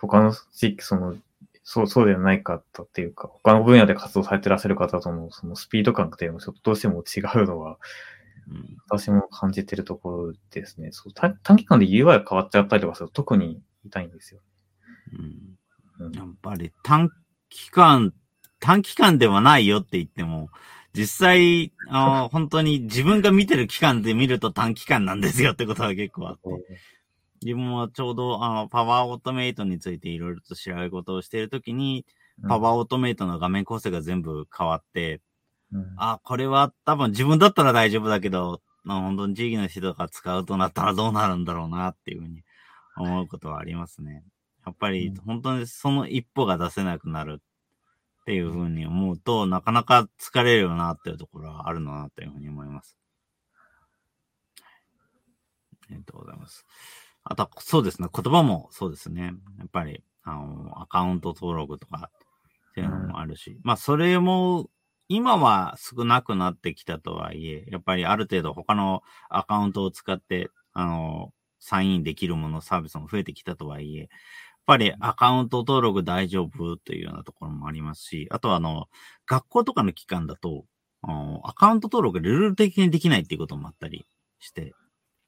[0.00, 1.14] 他の地域、その、
[1.62, 7.78] そう、そうではないかったっていうか、他の分野で活動されてらっしゃる方とのそのスピード感っていうのもちょっとどうしても違うのは、
[8.50, 10.90] うん、私も感じてるところですね。
[10.92, 14.40] そう短期間で UI が変わっちゃったりとかすると特に痛いんですよ、
[15.98, 16.06] うん。
[16.06, 17.10] うん、やっぱり短
[17.48, 18.14] 期間、
[18.60, 20.48] 短期間ではないよって言っても、
[20.94, 26.80] 実際、あ 本当に自分が見てる期間で見ると短期間なんですよってことは結構あって。
[27.40, 32.04] 自分はちょうど、あの、パワーオートメイトについていろいろと調べ事をしているときに、
[32.48, 35.20] パワーオートメイトの画面構成が全部変わって、
[35.72, 42.42] うん、あ、これは多分自分だったら大丈夫だけど、まあ、本当に地域の人が使うとなったらどうなるんだろうなっていうふうに
[42.96, 44.24] 思うことはありますね。
[44.64, 52.98] やっぱり本当にその一歩が出せなくなるっていうふうに思うと、なかなか疲れるよなっていうところはあるのなというふうに思います。
[54.60, 56.66] ありがとうございます。
[57.24, 58.08] あとは、そうですね。
[58.14, 59.32] 言葉もそうですね。
[59.58, 62.10] やっぱり、あの、アカウント登録とか
[62.70, 64.68] っていうのもあるし、うん、まあ、それも、
[65.08, 74.08] 今は少なくなってきたとはいえ、やっぱりある程度他のアカウントを使って、あの、サインできるもの、サービスも増えてきたとはいえ、やっ
[74.66, 78.88] ぱりアカウント登録大丈夫というようなところもありますし、あとはあの、
[79.26, 80.64] 学校とかの機関だと、
[81.02, 84.06] アカウント登録ルール的にできないっていうこともあったり
[84.40, 84.74] して、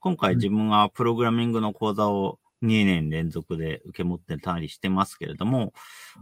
[0.00, 5.72] 今回自分はプログラミングの講座を2年連続で受け持ってたりしてますけれども、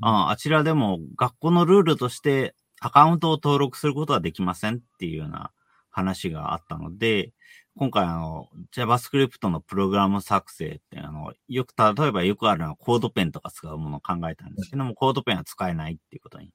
[0.01, 5.53] ああちらでも学校のルールとしてアカウントを登録することはできませんっていうような
[5.91, 7.33] 話があったので、
[7.77, 16.51] 今回あの JavaScript のプログラム作成ってあの、よく、例えばよくあるのはコードペンとか使うものを考えたんですけども、コードペンは使えないっていうことに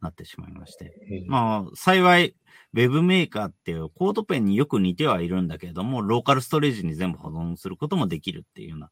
[0.00, 0.92] なってしまいまして。
[1.28, 2.34] まあ、幸い、
[2.74, 8.90] ウェブメーカーっていうコードペンによく似てはいるんだけれども、ローカルストレージに全部保存することもできるっていうような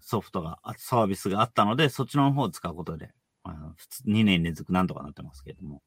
[0.00, 3.12] ソフトが、サービスがあったので、そっちの方を使うことで、
[3.76, 5.82] 普通2年連続なんとかなってますけれども、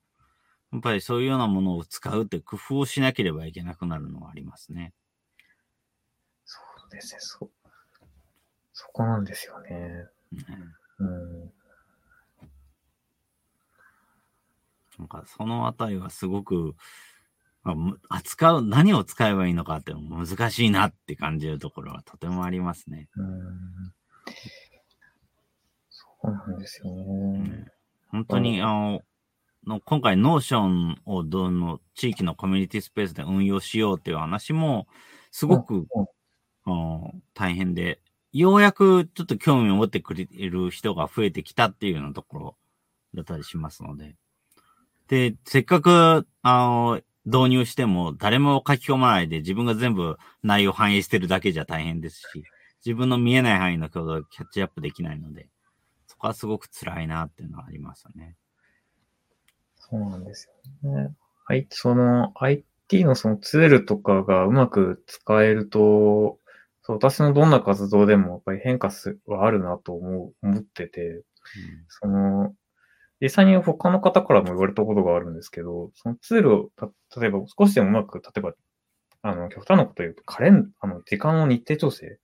[0.71, 4.93] やっぱりそういうようなものを使うって工夫をしなければいけなくなるのはありますね。
[6.45, 7.49] そうですね、そう。
[8.73, 10.07] そこなんですよね。
[10.99, 11.51] うん。
[14.99, 16.75] なんかそのあたりはすごく、
[17.63, 23.09] まあむ扱う、何を使えばいいのかって難しいなって感じるところはとてもありますね。
[23.15, 23.93] うん。
[25.89, 26.97] そうなんですよう
[27.37, 27.65] んね。
[28.09, 28.65] 本当に、うん。
[28.65, 29.01] あの、
[29.67, 34.87] の今回、 Notion をどの地域のコミュニティスペースで運用しようっていう話も、
[35.31, 35.85] すごく、
[36.65, 37.99] うん大変で、
[38.31, 42.57] ようやくちょっと興味を持ってくれる人が増えてきたっていうようなところ
[43.15, 44.15] だったりしますので。
[45.07, 52.43] で、せっかく、あの、導入しても誰も書き込まないで自分が全部内容を反映してるだけじゃ大変ですし、
[52.85, 55.58] 自分の見えない範囲の挙動をキャッチアップできないので、そ
[56.19, 58.35] こはすごく辛いなっていうのはありましたね。
[59.75, 60.49] そうなんです
[60.83, 61.13] よね。
[61.45, 66.37] はい、その IT のそのツールとかがうまく使えると、
[66.83, 71.23] そう私のどんな活動でもやっぱり変化すはあるなと思う思ってて、
[71.87, 72.53] その、
[73.21, 76.89] 実際に他の方からも言われたことがあるんですけど、そのツールをた、
[77.19, 78.53] 例えば少しでもうまく、例えば、
[79.21, 82.17] あの、極端なこと言うと、カレン、あの、時間の日程調整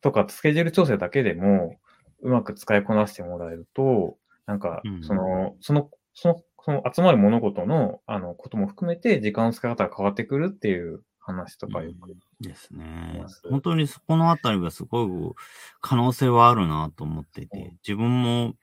[0.00, 1.76] とか、スケジュール調整だけでも、
[2.22, 12.16] うまく使いこなしてもらえると、なんかうん、その、その、その、その集まる物事の、あの、ことも含めて、時間の使い方が変わってくるっていう話とかよく。
[12.40, 13.24] ですね。
[13.48, 15.08] 本当にそこのあたりがすごい
[15.80, 18.54] 可能性はあるなと思っていて、自分も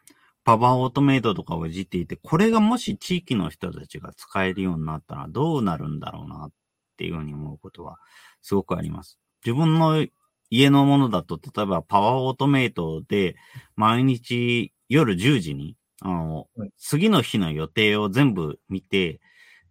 [0.43, 6.51] パワーオートメイトとかをいじっていて、これがもし地域の人たちが使えるようになったらどうなるんだろうなっ
[6.97, 7.99] ていうふうに思うことは
[8.41, 9.19] すごくあります。
[9.45, 10.05] 自分の
[10.53, 13.35] 家のものだと、例えばパワーオートメイトで
[13.75, 19.19] 毎日夜10時に、あのはい、次の日の予定を全部見て、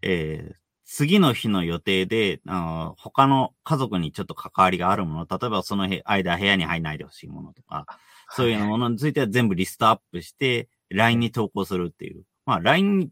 [0.02, 0.62] えー
[0.94, 7.86] 次の日の予定で、あの他の家族にちょっと関わりがあるもの、例えばそのへ間部屋に入らないでほしいものとか、
[8.28, 12.24] そういうものについては全部リストアップして、LINE に投稿するっていう。
[12.44, 13.08] まあ LINE に、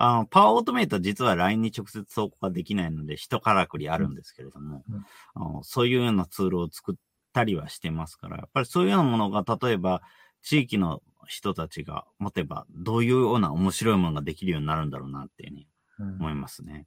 [0.00, 6.94] あの、パワーオートメイトは実は LINE に直接投稿ができないので、一からくりあるんですけれども、うんあのそういうようなツールを作っ
[7.32, 10.02] たりはしてますから、やっぱりそういうようなものが、例えば
[10.42, 15.68] 地域の人たちが持てば、どういうような面白いものができるようになるんだろうなっていうふうに
[16.00, 16.86] うん思いますね。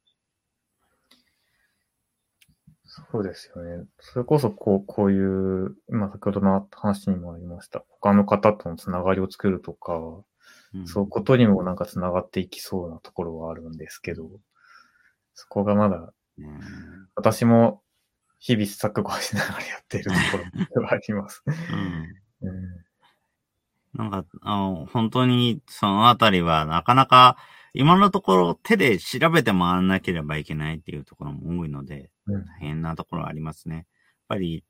[2.86, 3.86] そうですよね。
[4.00, 7.86] それこそ、こう、こういう、まあ、先ほどの話にもありました。
[7.88, 10.24] 他の方とのつながりを作るとか、うん
[10.86, 14.30] そういうことにもなんかつながっていきそうなところはあるんですけど、
[15.34, 16.48] そこがまだ、ね
[17.16, 17.82] 私も
[18.40, 21.44] 日々錯誤しながらやっているところでは あります。
[21.46, 22.50] うん。
[22.50, 22.86] うん。
[23.94, 27.38] なんか、あの、本当にそのあたりはなかなか
[27.74, 32.46] 今のところ手で調べて回らなければいけないっていうところも多いので、うん。
[32.46, 33.76] 大変なところはありますね。
[33.76, 33.86] やっ
[34.28, 34.64] ぱり、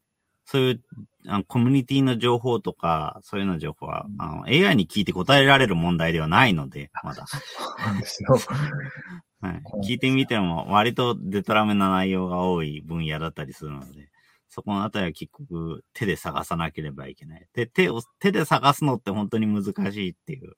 [0.52, 0.82] そういう
[1.28, 7.26] あのコミュニティの情報とか、そういうような情報は、あの AI に聞いて答えられる問題ではないので、まだ。
[7.26, 8.36] そうなんですよ。
[9.40, 14.12] はい、聞いてみても割とデタラメな内容が多い分野だったりするので、
[14.50, 17.48] そこのあたりは結局手で探さなければいけない。
[17.54, 20.54] で、手を、手で探すのって本当に難しいっていう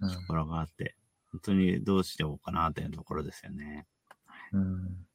[0.00, 0.96] うんところがあって、
[1.30, 3.86] 本当にどうしようかなっていうところですよね。
[4.52, 5.06] うん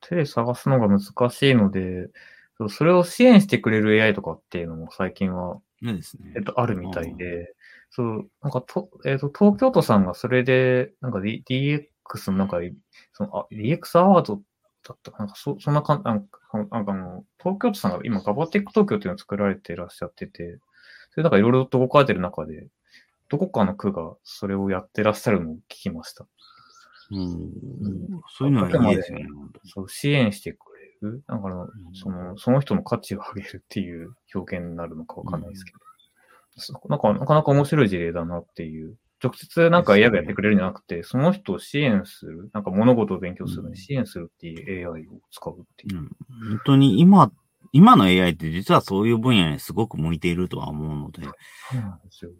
[0.00, 2.08] 手で探すのが難しいので、
[2.60, 5.58] そうそれを支援してくれる AI とかっていうのも最近は、
[6.20, 6.34] ね。
[6.36, 7.54] えっと、あるみたいで、
[7.88, 12.58] そう、なんかと、えっと、東京都さんがそれで、なんか、D、DX のなんか、
[13.14, 14.42] その、あ、DX アワード
[14.86, 20.58] だったかなんか、そ、そんなかん、なんか、なんかあの、東京都さんが今、ガバテック東京っていうのを作られていらっしゃってて、
[21.12, 22.66] それなんかいろいろと動かれてる中で、
[23.30, 26.26] どこかの区がそれをやってらっしゃるのを聞きました。
[27.10, 27.30] うん、
[28.36, 29.26] そういうのはいいですよね。
[29.64, 30.52] そう、支援して
[31.00, 31.22] く。
[31.26, 35.78] だから、んその、その人の価値を上げるっていう表現になるのかわかんないですけど、
[36.56, 38.96] そなんか、なかなか面白い事例だなっていう。
[39.22, 46.02] 直接なんか AI がやってくれるんじゃなくて、その人を支援する、なんか物事を勉強するのに支援するっていう AI を使うっていうう。
[46.02, 46.10] ん、
[46.48, 47.30] 本当に今、
[47.72, 51.30] 今の AI って実はそういう分野にすごく向いているとは思うので、そ
[51.78, 52.30] うなんですよ。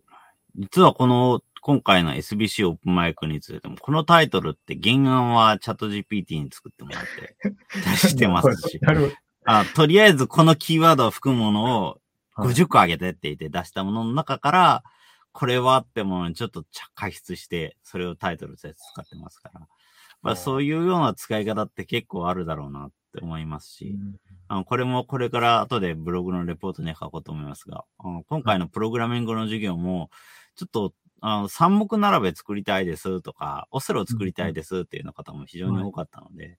[0.57, 7.37] 実はこの、今回の SBC オープンマイクについても、このタイトルって原案はチャット GPT に作ってもらって、
[7.73, 8.81] 出してますし。
[9.47, 12.01] あとりあえずこのキーワードを含むものを
[12.35, 12.49] はい。
[12.51, 14.83] 50個あげてって言って出したものの中から、
[15.33, 19.61] これはってものにちょっと加筆して、それをタイトルとして使ってますから、
[20.23, 23.97] まあ、そういうような使い方って結構あるだろうなって思いますし、
[24.49, 30.11] あのこれもこれから後でブログのレポートに書こうと思いますが、今回のプログラミングの授業も、
[30.61, 30.93] ちょっと
[31.23, 36.57] あの三目並べ作りたいですとか、オセロ作りたいですっていうような方も非常に多かったので、はい、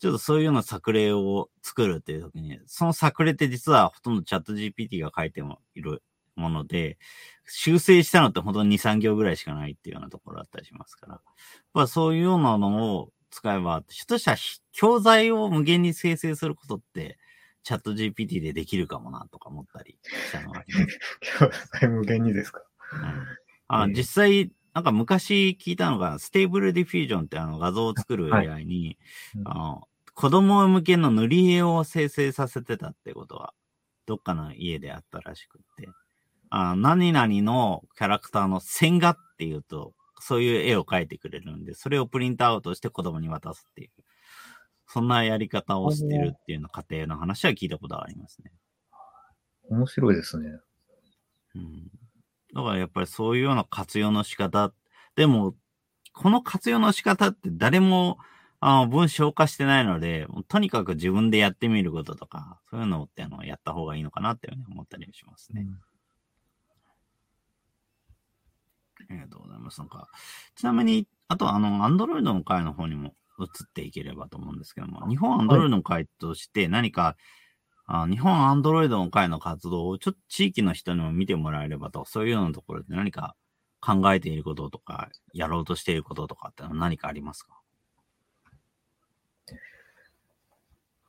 [0.00, 6.02] ちょっとそういうような作例を作るっていう時に、その作例って実はほとんどチャット GPT が書いてもいる
[6.36, 6.98] もので、
[7.46, 11.20] 修正したのって本当に2、3行ぐらいしかないっていうようなところだったりしますから、
[11.74, 14.36] まあそういうようなのを使えば、ひょっとしたら
[14.72, 17.18] 教材を無限に生成することって、
[17.62, 20.64] ChatGPT でできるかもなとか思ったりしたのが。
[21.38, 21.50] 教
[21.80, 23.26] 材無限にですか、うん、
[23.72, 28.98] あ、実際、なんか昔聞いたのが、 Stable Diffusion ってあの画像を作る AI に、
[29.34, 33.54] はい、あの子供向けの塗り絵を生成させてたってことは、
[34.06, 35.88] どっかの家であったらしくって、
[36.50, 43.90] あ何々のキャラクターの線画っていうと、そういう絵を描いてくれるんで、それをプリントアウトして子供に渡すっていう、
[44.86, 48.52] そんなやり方をしてるっていうの過程の話は聞いたことがありますね。
[49.70, 50.50] 面白いですね。
[51.54, 51.90] うん。
[52.54, 54.72] だからやっぱりそういうような活用の仕方、
[55.16, 55.54] でも、
[56.12, 58.18] この活用の仕方って誰も
[58.60, 65.62] あの文章化してないので、とにかく自分でやってみることとか、そういうのってあのやった方がいいのかなっていうふうに思ったりしますね。
[65.62, 65.80] うん
[69.10, 69.78] ありがとうございます。
[69.80, 70.08] なんか、
[70.54, 77.16] ちなみに、あとあの、アンドロイドの回の方にも移っていければと思うんですけども、日本アンドロイドの回として何か、はい、
[77.86, 83.34] あ日本アンドロイドの会の活動をちょっと地域の人にも見てもらえればと、そういうようなところで何か
[83.80, 87.60] 考えていることとか、やろうとしていることとかっての何かありますか？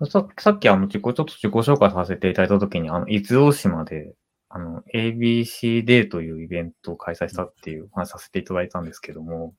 [0.05, 4.15] ささっきあの自己、ちょっと自己紹介させていただいたときに、あの、伊豆大島で、
[4.49, 9.53] あの、ABC Day というイベントを開催したっていうお話させていただいたんですけども、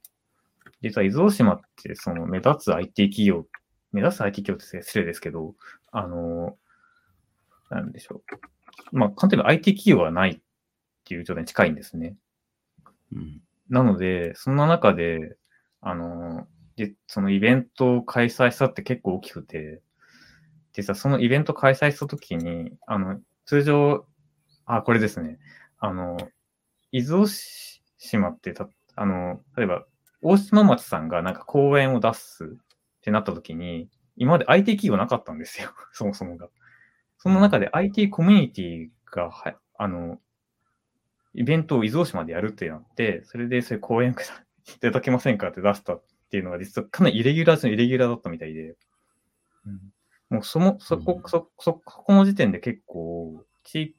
[0.82, 3.46] 実は伊豆大島ってその目立つ IT 企業、
[3.92, 5.54] 目立つ IT 企業って失礼ですけど、
[5.92, 6.56] あの、
[7.70, 8.22] なんでしょ
[8.92, 8.96] う。
[8.96, 10.40] まあ、簡単に IT 企業はないっ
[11.04, 12.16] ていう状態に近いんですね。
[13.12, 15.36] うん、なので、そんな中で、
[15.80, 16.46] あの、
[16.76, 19.80] で、そのイベントを開催したって結構大きくて、
[20.72, 24.06] 実はそのイベント開催したときに、あの、通常
[24.66, 25.38] あ、これですね。
[25.78, 26.16] あの、
[26.90, 27.26] 伊豆
[27.98, 29.84] 島ってた、あの、例えば、
[30.22, 32.48] 大島町さんがなんか公演を出すっ
[33.02, 35.70] てなった時に、今まで IT 企業なかったんですよ。
[35.92, 36.48] そもそもが。
[37.24, 40.18] その中で IT コミュニティが、はあの、
[41.32, 48.76] イベントを伊豆大島でやるってなって、それでそういう公演いただけませんかって出したっていうのが実はかなりイレギュラーのイレギュラーだったみたいで、
[49.64, 49.80] うん、
[50.28, 53.94] もうその、そこ、そ、そこの時点で結構、地域、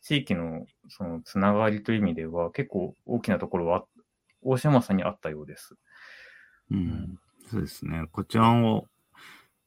[0.00, 3.84] 地域のそのつながりという意味では結構大きなところは
[4.40, 5.74] 大島さんにあったようです。
[6.70, 7.18] うん、
[7.50, 8.06] そうですね。
[8.10, 8.86] こちらを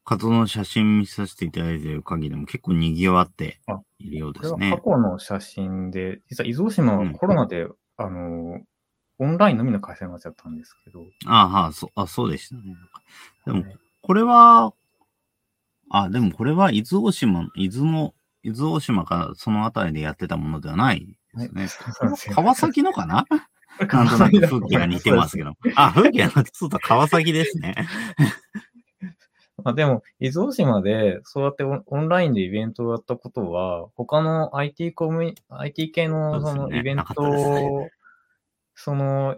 [0.10, 3.60] 活動の写真見させていただいている限りも結構賑わって
[4.00, 4.72] いるようですね。
[4.72, 8.62] 過去の写真で、実は伊豆大島はコロナで、うん、あの、
[9.20, 11.04] オンラインのみの開催になっちゃったんですけど。
[11.26, 12.62] ああ、そあそうでしたね。
[13.48, 13.66] でも、
[14.02, 14.74] これは、
[15.90, 21.06] あ、でもこれは伊豆大島、伊豆の伊豆大島かその辺りでやってたものではない
[21.36, 22.34] ですね。
[22.34, 23.26] 川崎のかな？
[23.92, 25.54] なんとなく風景が似てますけど。
[25.76, 27.76] あ、風景がそうだ、川崎ですね。
[29.64, 37.90] まあでも、伊豆大島でそうやってオンラインでイベントをやったことは、他の IT コミュ IT 系のそのイベントを、
[38.76, 39.38] その、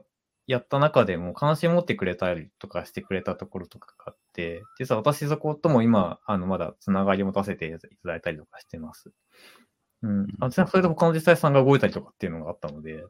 [0.50, 9.12] やった中でも関心持ってくれたりとかしてくれたところとかがあって、実は私そことも今、あの、まだつながりを持たせていただいたりとかしてます。
[10.02, 10.28] うん。
[10.40, 13.04] あ、ちなみにそれで他の自治体さんが動いたりとかっていうのがあったので、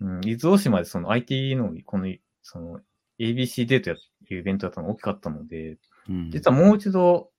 [0.00, 2.80] うん、伊豆大島でその IT の、この、その
[3.18, 5.78] ABC デートやいうイベントだったのが大きかったので、うん、
[6.30, 7.30] 実はもう一度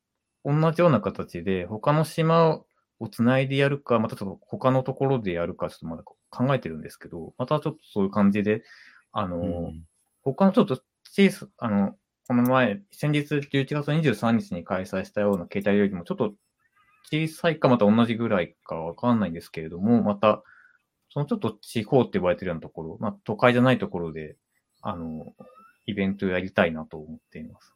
[0.45, 2.61] 同じような形で他の島
[2.99, 8.63] をつないでやるか、またちょっと他のところでやるか、ちょっとまだ考えてるんですけど、またちょっとそういう感じで、
[9.11, 9.39] あの、う
[9.69, 9.83] ん、
[10.23, 11.95] 他のちょっと小さ、あの、
[12.27, 16.33] この前、先日11月23日に開催したような携帯よりもちょっと
[17.11, 20.43] 小さいかまた同じぐらいかわかんないんですけれども、また、
[21.11, 24.35] そのちょっと地方って呼ばれてるようなところ、まあ都会じゃないところで、
[24.81, 25.33] あの、
[25.87, 27.73] イベントをやりたいなと思っています。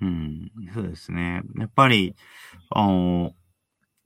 [0.00, 1.42] うん、そうですね。
[1.58, 2.14] やっぱり、
[2.70, 3.32] あの、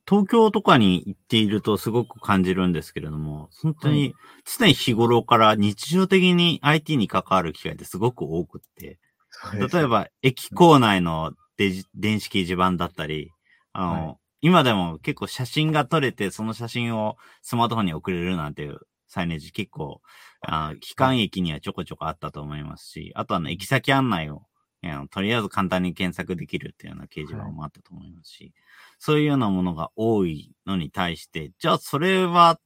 [0.09, 4.14] 東京とかに行っているとすごく感じるんですけれども、本当に
[4.45, 8.99] 常に日頃から日常的に IT に関わる機会ってすごく多くって、
[9.55, 13.30] 例えば駅構内のデ電子掲示板だったり、
[13.72, 20.01] あの、はい、今でも結構写真が撮れて、その写真をスマートフォンに送れるなんていうサイネージ結構、
[20.40, 24.43] あ機関駅にはちょこちょこあったと思いますし、あとあの、行き先案内を、
[25.11, 28.53] とりあえず簡単に検索できるっていうような掲示板もあったと思いますし、はい
[29.05, 32.61] そういうようなものが多いのに対して、じゃあそれはっ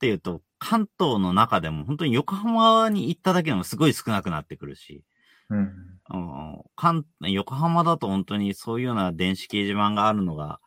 [0.00, 5.04] ていうと、関東の中でも本当に横浜に行っただけでもすごい少なくなってくるし、
[5.48, 5.58] うん。
[6.12, 10.58] うん関横浜だと本当にそういうような電子掲示板があるのが、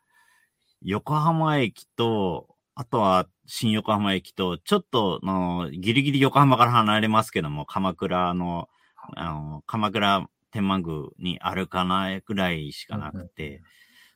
[0.81, 8.69] 横浜駅と、あとは新横浜駅と、ちょっと、あのギリギリ横浜から離れますけども、鎌倉の、
[9.17, 13.61] あの、鎌倉天満宮にあるかなぐらいしかなくて、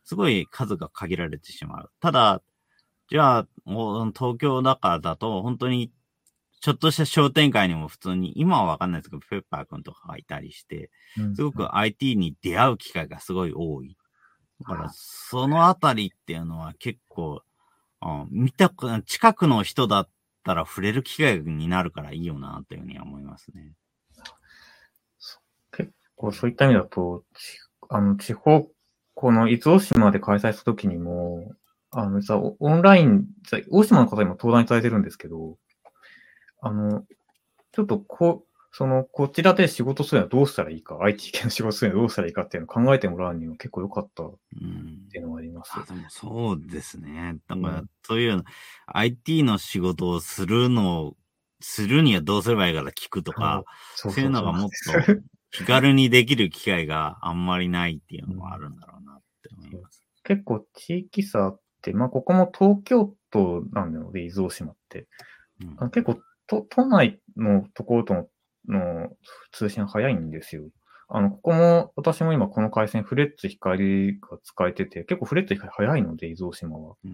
[0.04, 1.92] すごい数が限られてしまう。
[2.00, 2.42] ただ、
[3.10, 5.92] じゃあ、東京だからだと、本当に、
[6.62, 13.98] ちょっとした商店会にも普通に、今はわかんないですけど、ペッパーくんとかがいたりして、うんすごく IT に出会う機会がすごい多い。
[14.62, 17.42] だから、そのあたりっていうのは結構、
[18.00, 20.10] あ見たく、近くの人だっ
[20.44, 23.74] たら触れる機会になるからいいよな、というふうには思いますね。
[26.18, 27.60] こうそういった意味だと、ち
[27.90, 28.68] あの、地方、
[29.14, 31.54] この伊豆大島で開催するときにも、
[31.92, 33.26] あの、実はオオンライン、
[33.72, 35.58] 大島の方にも登壇いただいてるんですけど、
[36.60, 37.06] あの、
[37.72, 45.72] ちょっとこう、その、こちらで仕事するにはどうしたらいいか、IT 系の仕事するにはどうしたらいいかっていうのを考えてもらうには結構良かったっうんていうのがあります。
[45.76, 47.38] あでもそうですね。
[47.48, 48.44] だからうん、そういう、
[48.88, 51.18] IT の仕事をするのを、
[51.60, 53.64] するにはどうすればいいか聞くとか、
[53.96, 54.76] そそういうのがもっと
[55.58, 60.04] 気軽にできる機会があんまりないっていうのもあるんだろうなって思います。
[60.24, 65.08] 結構地域差って、まあ、ここも東京都なので、伊豆大島って。
[65.62, 68.28] うんあ結構都、都内のところとの
[68.70, 69.10] の
[69.52, 70.64] 通信早いんですよ。
[71.10, 76.96] あの、ここも、私も今この回線フレッツ光が使えてて、結構フレッツ光早いので、伊豆大島は。
[77.06, 77.12] うん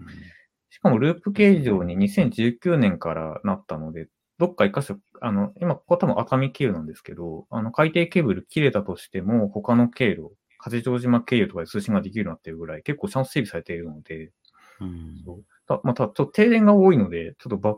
[0.74, 4.08] しかもループ形状に2019年からなったので、
[4.38, 14.32] どっか一箇所、あの、今ここ多分熱海経由なんですけど、あの、海底ケーブル切れたとしても、他の経路、八丈島経由とかで通信ができるようになってるぐらい、結構ちゃんと整備されているので、
[14.80, 17.76] うんそうたまた、ちょっと停電が多いので、ちょっとバッ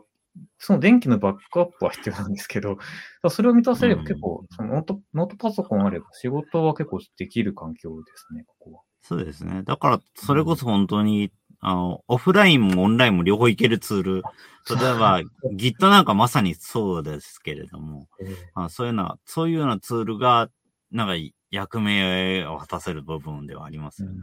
[0.59, 2.77] その電気のバックアップは必要なんですけど、
[3.29, 8.81] それを満たせれば結構、そのノートノートパソコンあれば仕事は結構できる環境ですね、ここは。
[9.01, 9.63] そうですね。
[9.63, 14.23] だから、それこそ本当に、あの、オフラインもオンラインも両方いけるツール。
[14.69, 15.21] 例えば、
[15.55, 18.07] Git なんかまさにそうですけれども、
[18.53, 20.49] あそういうのは、そういうようなツールが、
[20.91, 21.13] なんか
[21.51, 24.21] 役目を果たせる部分ではありますよね。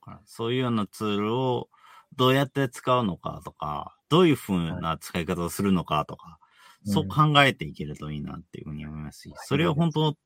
[0.00, 1.68] だからそういうようなツールを
[2.16, 6.38] どうやって使うのかとか、どういうふうな使い方をするのかとか、
[6.86, 10.16] そう考えていけるといいなっていうふうに思いますし、それを本当、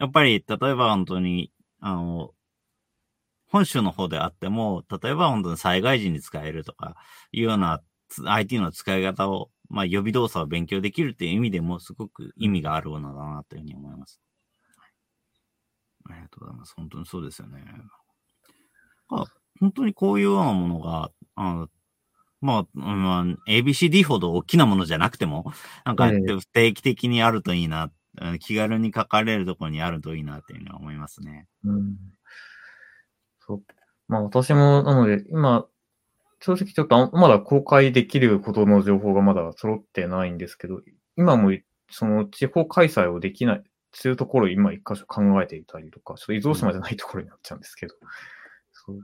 [0.00, 2.30] やっぱり、例えば本当に、あの、
[3.54, 6.96] 本州の方であっても、例えば本当に災害時に使えるとか、
[7.30, 14.20] いうようなつ IT の使い方を、まあ予備動作を勉強できるっていう意味でもすごく意味があるものだなというふうに思います。
[16.10, 16.74] ありがとうございます。
[16.76, 17.64] 本当にそうですよね。
[19.10, 19.24] あ
[19.60, 21.68] 本当にこういうようなものが、あの
[22.40, 25.52] まあ、まあ、ABCD ほど大きなものじゃなくても、
[25.84, 27.88] なんかええ定期的にあるといいな、う
[28.32, 31.46] ん気軽に書かれるところにあるといいなっていうのは思いますね。
[31.64, 31.96] うん。
[33.46, 33.62] そう。
[34.08, 35.66] まあ私も、なので、今、
[36.40, 40.82] 正直ちょっとあまだ公開できるほどの情報がまだ揃ってないんですけど、
[41.16, 41.52] 今も
[41.90, 47.94] その地方開催をできない、そういうところを今一箇所考えていたりとか、ちょっと伊豆大島じゃないところになっちゃうんですけど、
[48.72, 49.02] そううん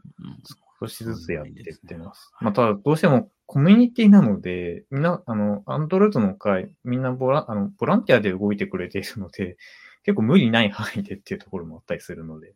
[0.83, 2.33] 少しずつやっていってます。
[2.41, 9.57] また、どうしてもコミュニティなので、みんな、あの、アンドロイドの会、みんなボラあのボランティアで動いてくれているので、
[10.05, 12.55] 結構無理ない範囲でっていうところもあったりするので、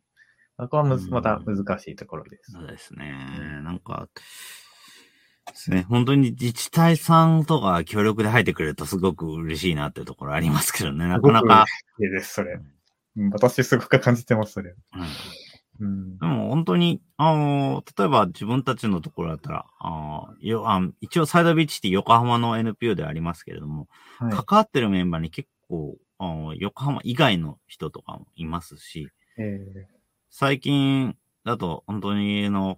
[0.59, 2.53] そこはむずうんまた難しいところです。
[2.53, 3.13] そうですね。
[3.63, 4.09] なんか、
[5.47, 5.85] ですね。
[5.89, 11.07] 本当に自治体さんとか協力で入ってくれるとすごく嬉しいなっていうところありますけどね。
[11.07, 11.65] なかなか。
[12.01, 12.55] いいです、それ。
[12.55, 14.75] うん私すごく感じてます、それ。
[14.95, 15.03] うん
[15.81, 16.27] うんで。
[16.27, 23.89] も本当に、あの例えば自分たちのところだったら、あーよあ一応サイドビーチって横浜の NPO でありますけれども、
[24.19, 24.33] はい。
[24.33, 29.87] 関わってるメンバーに結構、あの横浜以外の人とかもいますし、え
[30.37, 32.76] 最近だと本当に、あの、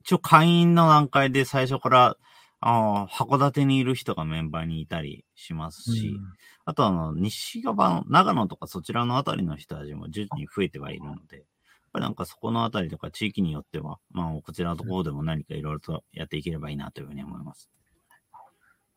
[0.00, 2.16] 一応会員の段階で最初から、
[2.60, 6.20] あー函館にいる人がメンバーにいたりしますーし、
[6.66, 11.46] あとあの、西側の、長野とかそちらのあたりの人たちも徐々に増えてはいるので、やっ
[11.94, 17.70] ぱりなんかそこのあたりとか地域によっては、まあ、こちらのところでも何かいろいろとやっていければいいなというふうに思います。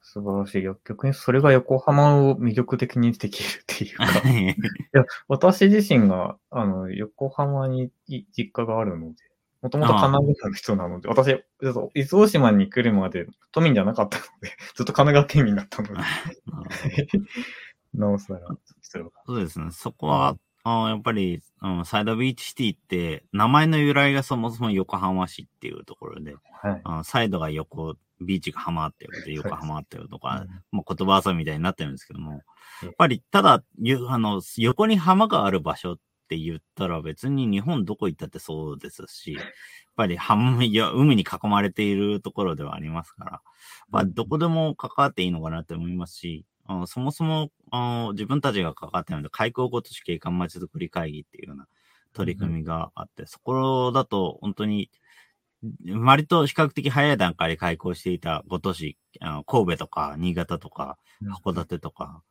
[0.02, 0.64] 素晴らしい。
[0.64, 4.48] 薬局にそれが横浜を魅力的にできるっていうか、い。
[4.92, 9.16] や、私自身が、あの、横浜にい実家があるので、
[9.62, 16.06] もともと神奈川の人なので、私、ちょっと伊豆大島に来るまで都民じゃなかったので、 ずっと神奈川県民だったので、なる
[16.42, 17.20] ほ
[17.94, 18.40] どなおさら、
[19.26, 19.70] そうですね。
[19.72, 32.42] そこは、あやっぱり、うん、サイドビーチシティって、名前の由来がそもそも横浜市っていうところで、はい、サイドが横、ビーチが浜っていうことで横浜っていうとか、もう言葉遊びみたいになってるんですけども、
[32.84, 33.64] やっぱり、ただ、
[34.10, 35.98] あの、横に浜がある場所っ
[36.28, 39.46] て言ったら別に日本どこ行ったってそうですし、やっ
[39.96, 43.42] ぱり浜、いや、海に囲まれているところではありますから、
[43.90, 51.68] まあ、どこでも関わっていいのかなって思いますし、あそもそもあ自分たちが関わってるので、開港ごとし景観まちづくり会議っていうような
[52.14, 54.90] 取り組みがあって、うん、そこだと本当に、
[55.86, 60.98] 割と比較的早い段階で開港していたご都市、あの神戸とか新潟とか
[61.44, 62.24] 函館とか、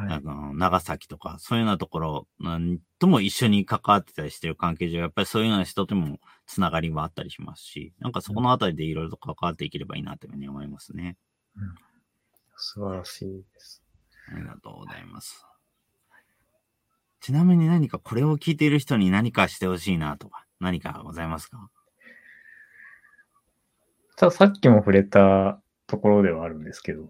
[0.00, 2.26] うん、あの長崎とか、そういうようなところ
[2.98, 11.16] とも一緒に関わってたりしてる関係上、やっぱりそういうような人ともつながりはあったりしますし、なんかそこのあたりでいろいろと関わっていければいいなというふうに思いますね。
[11.56, 11.74] うん
[12.58, 13.82] 素晴らしいです。
[14.34, 15.44] ありがとうございます。
[17.20, 21.70] ちなみに何かこれを聞いている人に何かしてほしいなとか、何かございますか？
[24.18, 27.02] ささっきも触れたところではあるんですけど、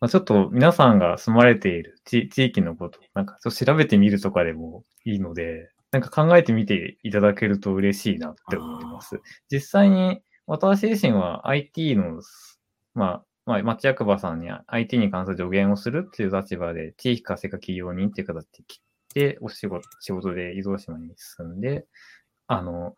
[0.00, 9.20] まあ、ちょっと皆さんが住まれている地域のこと、なんかちょっと調べてみるとかでもいいので、なんか考えてみていただけると嬉しいなって思います。
[9.50, 12.22] 実際に私自身は IT の、
[12.94, 18.80] まあ、まあ、町役場さんに IT に関する助言をするっていう立場で、地域活性化企業人っていう形で来
[19.14, 21.86] て、お仕事、仕事で伊豆大島に住んで、
[22.46, 22.94] あの、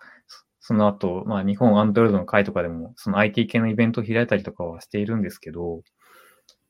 [0.63, 5.83] その後、まあ、日本アンドロイドの会とかでも、その IT 系のイベントを開いたりとかはしているんですけど、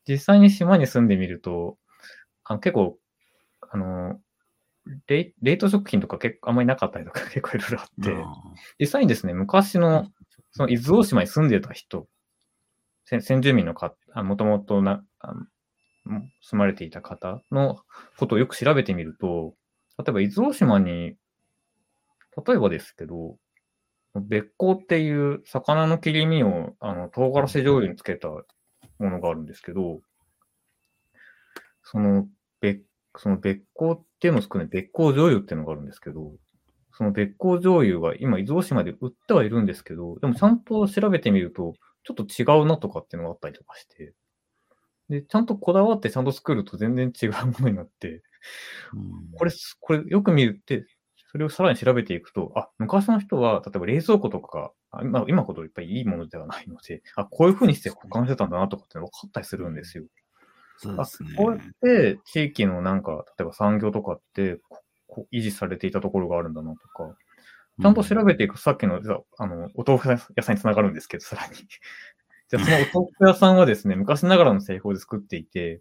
[0.08, 1.76] 実際に島に住んでみると、
[2.44, 2.98] あの結構、
[3.70, 4.18] あの、
[5.06, 8.16] 冷冷凍食品とか結構あんまりなかったりとか 結構いろいろあって、
[8.80, 10.10] 実際にですね、昔の、
[10.50, 12.08] その伊豆大島に住んでた人
[13.20, 15.04] 先住民のか、もともとな、
[16.40, 17.78] 住まれていた方の
[18.16, 19.54] ことをよく調べてみると、
[19.98, 21.16] 例えば伊豆大島に、
[22.46, 23.36] 例えばですけど、
[24.20, 28.44] 別光っていう魚の切り身をあの唐辛子醤油につけたも
[28.98, 30.00] のがあるんですけど、
[31.82, 32.26] その
[32.60, 32.82] 別、
[33.16, 36.32] その別光っていうのを作る別光醤油っていうのがあるんですけど、
[36.92, 44.12] その別光醤油が今伊豆大島で売ってはいるんですけど、でもちゃんと調べてみると、ちょっと違うなとかっていうのがあったりとかして、
[45.08, 48.22] で、ちゃんとこだわってちゃんと作ると全然違うものになって、
[49.36, 50.86] これ、これよく見るって、
[51.32, 60.04] それをさらに調べていくと、あ、昔の人は、例えば冷蔵庫とかが、今今ほどいっぱいいいものではないので、あ、こういうふうにして保管してたんだなとかって分かったりするんですよ。
[60.76, 61.30] そうですね。
[61.34, 64.60] こうやって地域のなんか、例えば産業とかって
[65.06, 67.16] こ維持されていたところがあるんだなとか、
[67.80, 69.00] ちゃんと調べていくと、さっきの、
[69.38, 71.54] あの、お豆腐屋さんにつながるんですけど、さらに。
[72.50, 75.80] じゃあ、そのお豆腐屋さんはですね、昔ながらの製法で作っていて、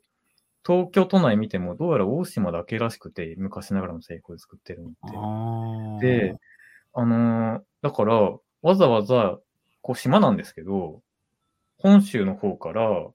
[0.66, 6.08] 東京都内見ても、どうやら大島だけらしくて、昔ながらの製法で作ってるので。
[6.08, 6.38] で、
[6.94, 8.32] あのー、だから、
[8.62, 9.40] わざわざ、
[9.82, 11.02] こう、島なんですけど、
[11.78, 13.08] 本州の方から、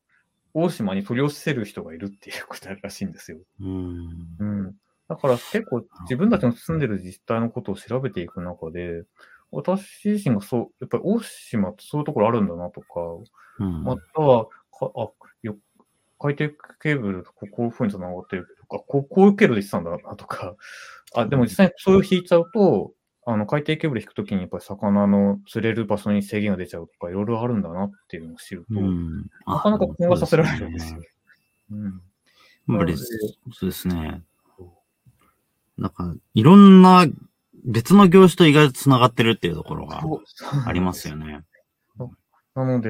[0.54, 3.38] 大島に取り寄せる人がいるっていうことらしいんですよ。
[3.60, 4.08] うん。
[4.38, 4.74] うん。
[5.08, 9.04] だから結構自分たちの住んでる自治体のことを調べていく中で、
[9.52, 12.86] 私自身がそう、やっぱり大島ってそういうところあるんだなとか、
[13.60, 15.08] うん、または、かあ
[15.42, 15.56] よ
[16.18, 20.54] 海底ケーブルとこういうふうに繋がってるとか、こうこういう経路で行ってたんだなとか、
[21.14, 22.92] あでも実際にそれを引いちゃうと、
[23.28, 31.00] あの海底ケーブル引くときにやっぱり魚の釣れる場所に制限が出ちゃうとか、いろいろあるんだなっていうのを知ると、うん、なかなか混和させられるんですよ。
[31.72, 31.84] うん。
[32.68, 33.04] やっぱりそ
[33.62, 34.22] うですね。
[35.76, 37.06] なんか、いろんな
[37.64, 40.02] 別の業種と意外と繋がってるっていうところが
[40.64, 41.42] ありますよね。
[42.54, 42.88] なので、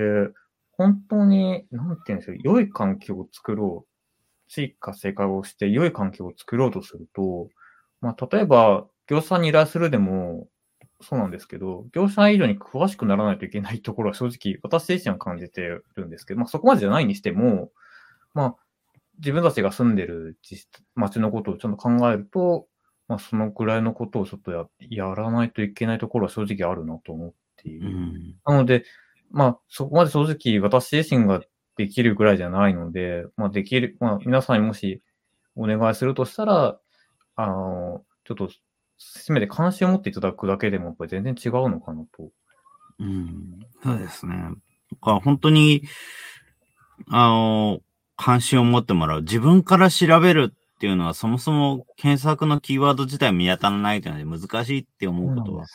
[0.78, 3.96] 本当に、なんて言うんでしょう、良い環境を作ろう。
[4.48, 7.48] 地域活性化をして良い環境を作ろうとすると、
[8.00, 10.48] まあ、例えば、業者に依頼するでも、
[11.00, 17.70] そうなんですけど、業者以上に詳しくならないといけないところは正直、私自身は感じてるんですけど、まあ、そこまでじゃないにしても、
[18.34, 18.56] まあ、
[19.18, 20.38] 自分たちが住んでる
[20.94, 22.66] 街のことをちゃんと考えると、
[23.08, 24.66] まあ、そのくらいのことをちょっとや
[25.08, 27.88] やらないといけないところは正直あるなと思っている。
[27.88, 28.84] うん、なので、
[29.30, 31.42] まあ、そこまで正直私自身が
[31.76, 35.02] できるぐらいじゃないので、まあ、できる、まあ、皆さんにもし
[35.56, 36.78] お願いするとしたら、
[37.36, 38.50] あの、ちょっと、
[38.98, 42.30] せめて関心を持っていただくだけでも、やっぱり全然違うのかなと。
[42.98, 44.34] うん、そうですね。
[45.02, 45.82] か本当に、
[47.10, 47.80] あの、
[48.16, 49.22] 関心を持ってもらう。
[49.22, 55.66] 自分から調べるっていうのは、そもそも検索のキーワード自体見当たらないというので難しいって思うことは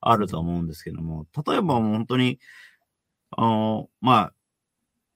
[0.00, 2.38] あると思うんですけども、例えば本当に、
[3.30, 4.32] あの、まあ、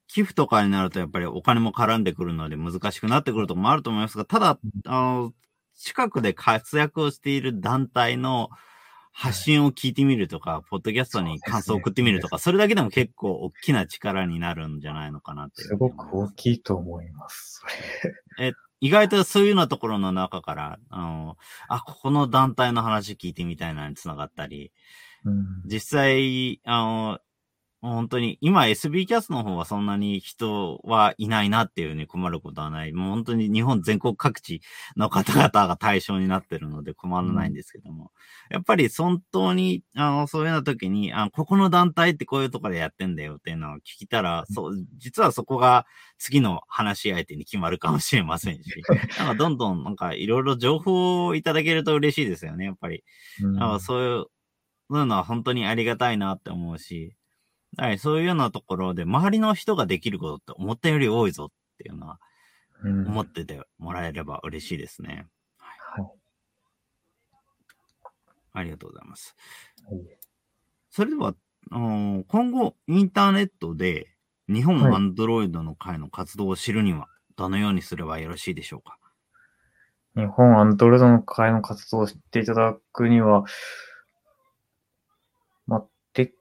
[0.07, 5.33] 寄付とかになるとやっぱりお金も絡んでくるので難しくなってくるとこもあると思いますが、ただ、あの、
[5.77, 8.49] 近くで活躍をしている団体の
[9.12, 15.62] 発信を聞いてみるとか、ポッドキャストに感想を送ってみるとか、それだけでも結構大きな力になるんじゃないのかなって。
[15.62, 17.62] すごく大きいと思います。
[18.37, 21.37] それ意外とそういうようなところの中から、あの、
[21.69, 24.73] あ、ここの団体の話聞いてみたいなのに繋がったり、
[25.25, 27.19] うん実際、あの、
[27.91, 32.93] 本当に、今 SB キャスの方はそんなに人はいないなっていうふうに困ることはない。
[32.93, 34.62] もう本当に日本全国各地
[34.97, 38.11] の方々が対象になってるので困らないんですけども。
[38.49, 45.85] やっぱり本当に、あの、そういうような時に、あここの団体ってこういうところでやってんだよっていうのを聞いたら、そう、実はそこが
[46.18, 48.82] 次の話し相手に決まるかもしれませんし、
[49.18, 53.05] なんかどんどんなんかいろいろ情報をいただけると嬉しいですよね、やっぱり。
[53.43, 54.24] うんあそういう、
[54.91, 57.14] そういうのは本当にありがたいなって思うし、
[57.77, 61.49] はい、そういうようなところで周りの人ができることって思ったより多いぞっ
[61.79, 62.20] ていうのは
[62.83, 63.07] うん。
[63.07, 65.27] 思っててもらえれば嬉しいですね。
[65.59, 66.07] はい。
[68.53, 69.35] ありがとうございます。
[69.89, 70.01] はい。
[70.91, 71.35] それでは、
[71.70, 74.09] あの今後インターネットで
[74.49, 78.99] 日本はいアンドロイドの会の活動を知るにはどのようにすればよろしいでしょうか？
[80.14, 83.45] 日本アンドロイドの会の活動を知っていただくには、
[85.66, 86.33] まあ、で、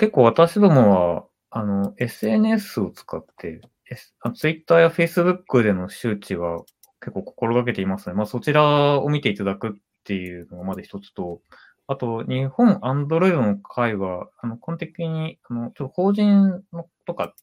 [0.00, 6.64] 結構私どもは、あの、SNS を使って、S、あ Twitter や Facebook での周知は
[7.00, 8.14] 結構心がけていますね。
[8.14, 9.72] まあ、そちらを見ていただくっ
[10.04, 11.42] ていうのがまず一つと、
[11.86, 17.34] あと、日本アンドロイドの会は、あの、基本的に、あの、ちょっと法人のとか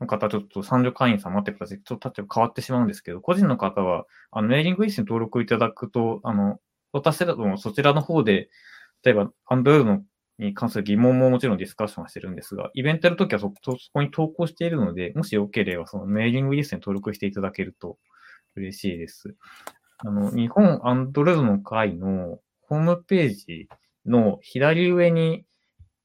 [0.00, 1.82] の方、ちょっと30会員さん待ってください。
[1.84, 6.60] ちょっと立場変わってしまうんですけど、個人の方は、あの、メーリングリスに登録いただくと、あの、
[6.92, 8.48] 私だともそちらの方で、
[9.04, 10.02] 例えば、アンドロイドの
[10.38, 13.50] に関する疑問ももちろんディスカッションしてるんですが、イベントやるときはそ
[13.92, 17.98] こに投稿しているので、もしよければ、そのメーリングリストに登録していただけると
[18.54, 19.34] 嬉しいです。
[19.98, 23.68] あの、日本アンドロイドの会のホームページ
[24.04, 25.46] の左上に、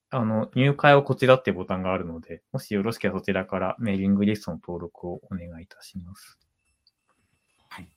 [0.09, 6.37] あの、入会はこちらっていうボタンがあるので、もしよろしければそちらからメーリングリストの登録をお願いいたします。
[7.69, 7.87] はい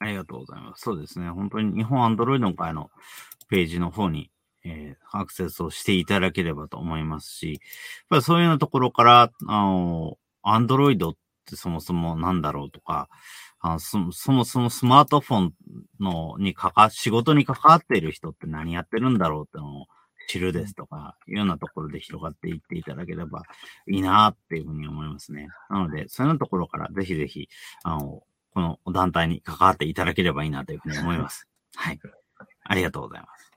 [0.00, 0.82] ありがとうございます。
[0.82, 1.28] そうですね。
[1.30, 2.90] 本当に日本アンドロイドの会の
[3.48, 4.30] ページの方に、
[4.68, 7.60] えーアクセスをしていただければと思いますし、
[8.10, 11.16] やっそういうようなところから、あの、アンドロイドっ
[11.46, 13.08] てそもそもなんだろうとか、
[13.60, 15.54] あそそもそもスマートフォン
[15.98, 19.86] のにかか、仕事に関わっている人って何やってるんだろうってのを
[20.28, 23.42] 知るですとか、いうようなところで広がっていっていただければ
[23.88, 25.48] いいなっていうふうに思いますね。
[25.70, 27.48] なので、そういうようなところからぜひぜひ、
[27.82, 31.48] あの、この団体に関わっていただければいいなというふうに思います。
[31.74, 31.98] はい。
[32.64, 33.47] ありがとうございます。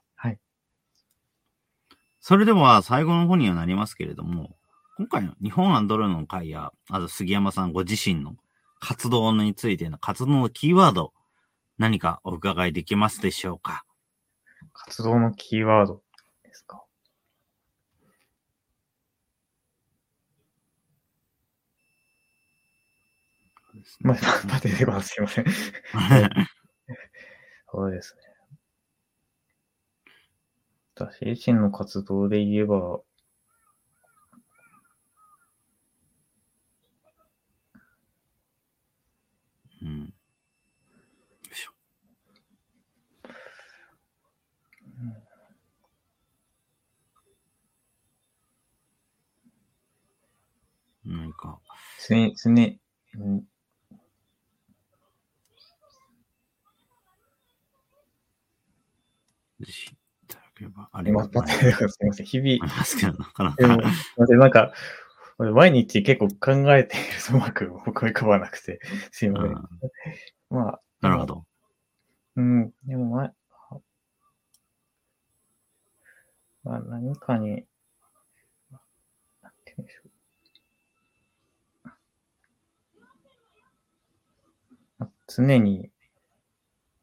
[2.22, 2.24] はい。
[2.24, 4.56] それでは最後の方にはなりますけれども、
[4.96, 8.36] 今回の日本アンドロイドの会や、あと杉山さんご自身の
[8.80, 11.12] 活動についての活動のキーワード、
[11.78, 13.84] 何かお伺いできますでしょうか？
[14.72, 16.02] 活動のキーワード
[16.44, 16.84] ですか？
[24.00, 24.16] まあ、
[24.46, 25.02] ま出てこない。
[25.02, 25.46] すいません。
[27.72, 28.31] そうですね。
[31.10, 33.00] 私自身の活動で言えば、
[39.82, 40.00] うん。
[40.00, 40.06] よ
[41.50, 41.72] いしょ
[51.04, 51.60] 何か、
[52.08, 52.80] 常に、常に、
[53.14, 53.44] うん
[60.62, 61.88] ければありまがとうござい待ってください。
[61.90, 62.26] すみません。
[62.26, 63.04] 日々、ます。
[63.04, 63.56] なかなか。
[63.58, 63.68] すい
[64.16, 64.38] ません。
[64.38, 64.72] なんか、
[65.38, 69.52] 俺毎日結構考えているとうまく 思い浮かばなくて、すいません。
[69.52, 69.68] うん
[70.50, 71.46] まあ、なるほど。
[72.36, 73.32] うん、でも前、
[76.64, 77.66] まあ、何かに、
[79.42, 80.10] なんて言うんでしょう。
[84.98, 85.90] まあ常に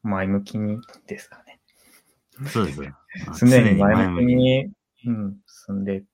[0.02, 1.49] 前向きにですかね。
[2.48, 2.94] そうです よ。
[3.38, 4.72] 常に前向きに、
[5.06, 6.04] うん、進んで、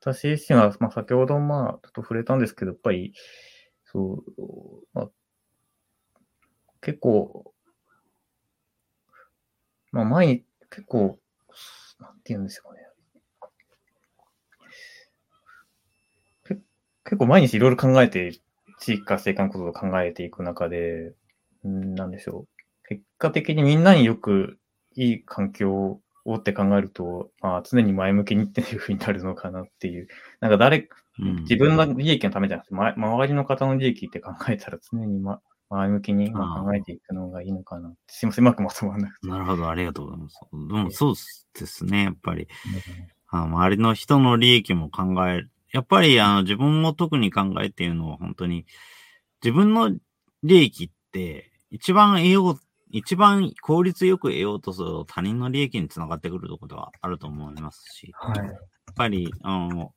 [0.00, 3.14] 私自身は、まあ、先ほど、まあ、ちょっと触れたんですけど、やっぱり、
[3.84, 5.10] そう、まあ、
[6.82, 7.54] 結構、
[9.92, 11.18] まあ、前に、結構、
[12.00, 12.80] なんて言うんですかね。
[16.44, 16.54] け
[17.04, 18.38] 結構毎日いろいろ考えて、
[18.80, 21.14] 地域活性化のことを考えていく中で、
[21.64, 22.88] うんなんでしょう。
[22.88, 24.58] 結果的にみんなによく
[24.96, 30.08] いい環境をって考えると、まあ、常に前向きにっていうふうになるのかなっていう。
[30.40, 30.88] なんか誰、
[31.18, 35.40] うん自分の利益のためじゃなくて、ま、周りの方の利益って考えたら常に、ま、
[35.70, 37.92] 前向きにまあ考えていくのがいいのかな。
[38.08, 39.28] すいません、うまくまとまらなくて。
[39.28, 40.40] なるほど、ありがとうございます。
[40.52, 41.14] でもそう
[41.58, 42.48] ですね、やっぱり。
[43.28, 45.50] あ周りの人の利益も考える。
[45.72, 48.64] やっぱりあの自分も特に考えているのは本当に
[49.42, 49.90] 自分の
[50.44, 52.60] 利益って一番得よう、
[52.96, 58.46] 一番効率よく得ようとすると他人の利益につながってくるところはあると思いますし、はい。
[58.46, 58.56] やっ
[58.94, 59.92] ぱりあの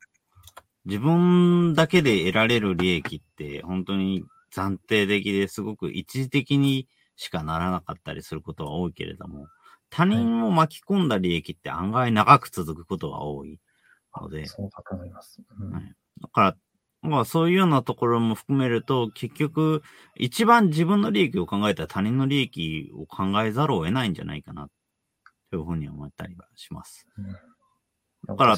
[0.84, 9.46] 自分だけで得られる利益って本当に暫定的ですごく一時的にしかならなかったりすることは多いけれども、
[9.90, 13.60] 他人を巻き込んだ利益って案外長く続くことが多い
[14.20, 15.40] ので、そうだと思います。
[15.60, 16.56] うんはいだから、
[17.08, 19.82] まあそういうようなところも含めると、結局、
[20.16, 24.68] 一番自分の利益を考えたら他人の利益を考えざるを得ないんじゃないかな、
[25.50, 27.06] というふうに思ったりはします。
[28.26, 28.56] だから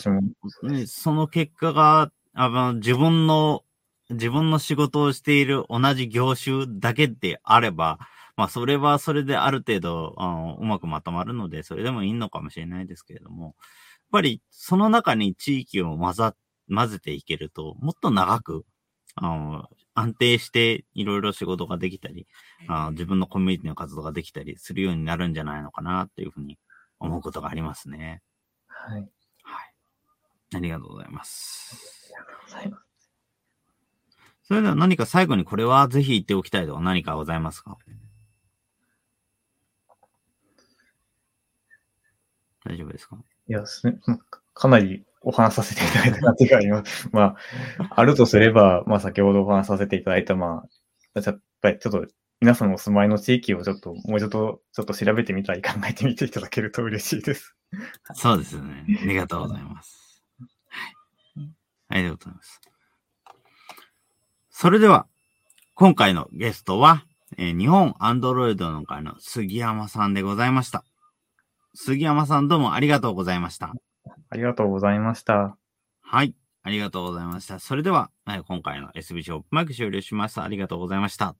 [0.71, 3.65] ね、その結果が、あの、自分の、
[4.11, 7.99] 自分の仕事をしている同じ業種だけであれば、
[8.37, 13.55] まあ、それはそれである程度、あのうまくまとまるので、それでもいいのかもしれないですけれども、やっ
[14.13, 16.35] ぱり、その中に地域を混ざ、
[16.75, 18.65] 混ぜていけると、もっと長く、
[19.17, 22.27] あの、安定していろいろ仕事ができたり、
[22.69, 26.59] あの自分のコミュニティの活動ができたりするようになるんじゃないのかな、っていうふうに
[27.01, 28.23] 思うことがありますね。
[28.69, 29.01] はい。
[29.43, 29.75] はい。
[30.55, 32.13] ありがとうございます。
[32.17, 32.85] ありがとうございます。
[34.45, 37.79] それでは何か最後にこれはぜひ言っておきたいとか何かございますか？
[42.65, 43.17] 大丈夫ですか？
[43.49, 43.65] いや、
[44.55, 47.09] かなりお話させていただいた感じがあります。
[47.13, 47.37] まあ、
[47.91, 50.65] あるとすれば、まあ、先ほどお話させていただいた、ま
[51.15, 52.07] あ、やっぱりちょっと、
[52.41, 57.55] 皆さんのお住まいの地域をちょっと、もうちょっと、ちょっと調べてみたり考えてみていただけると嬉しいです。
[58.15, 58.87] そうですね。
[59.03, 60.23] ありがとうございます。
[60.69, 61.51] はい。
[61.89, 62.61] ありがとうございます。
[64.51, 65.07] それでは、
[65.75, 67.05] 今回のゲストは、
[67.37, 70.85] えー日本アンドロイドの会の杉山さんでございました。
[71.75, 73.73] 杉山さんどうもありがとうございました。
[74.31, 75.59] ありがとうございました。
[76.01, 76.35] はい。
[76.63, 77.59] ありがとうございました。
[77.59, 78.11] それでは、
[78.47, 80.45] 今回の SB ショップマイク終了しました。
[80.45, 81.35] ありがとうございました。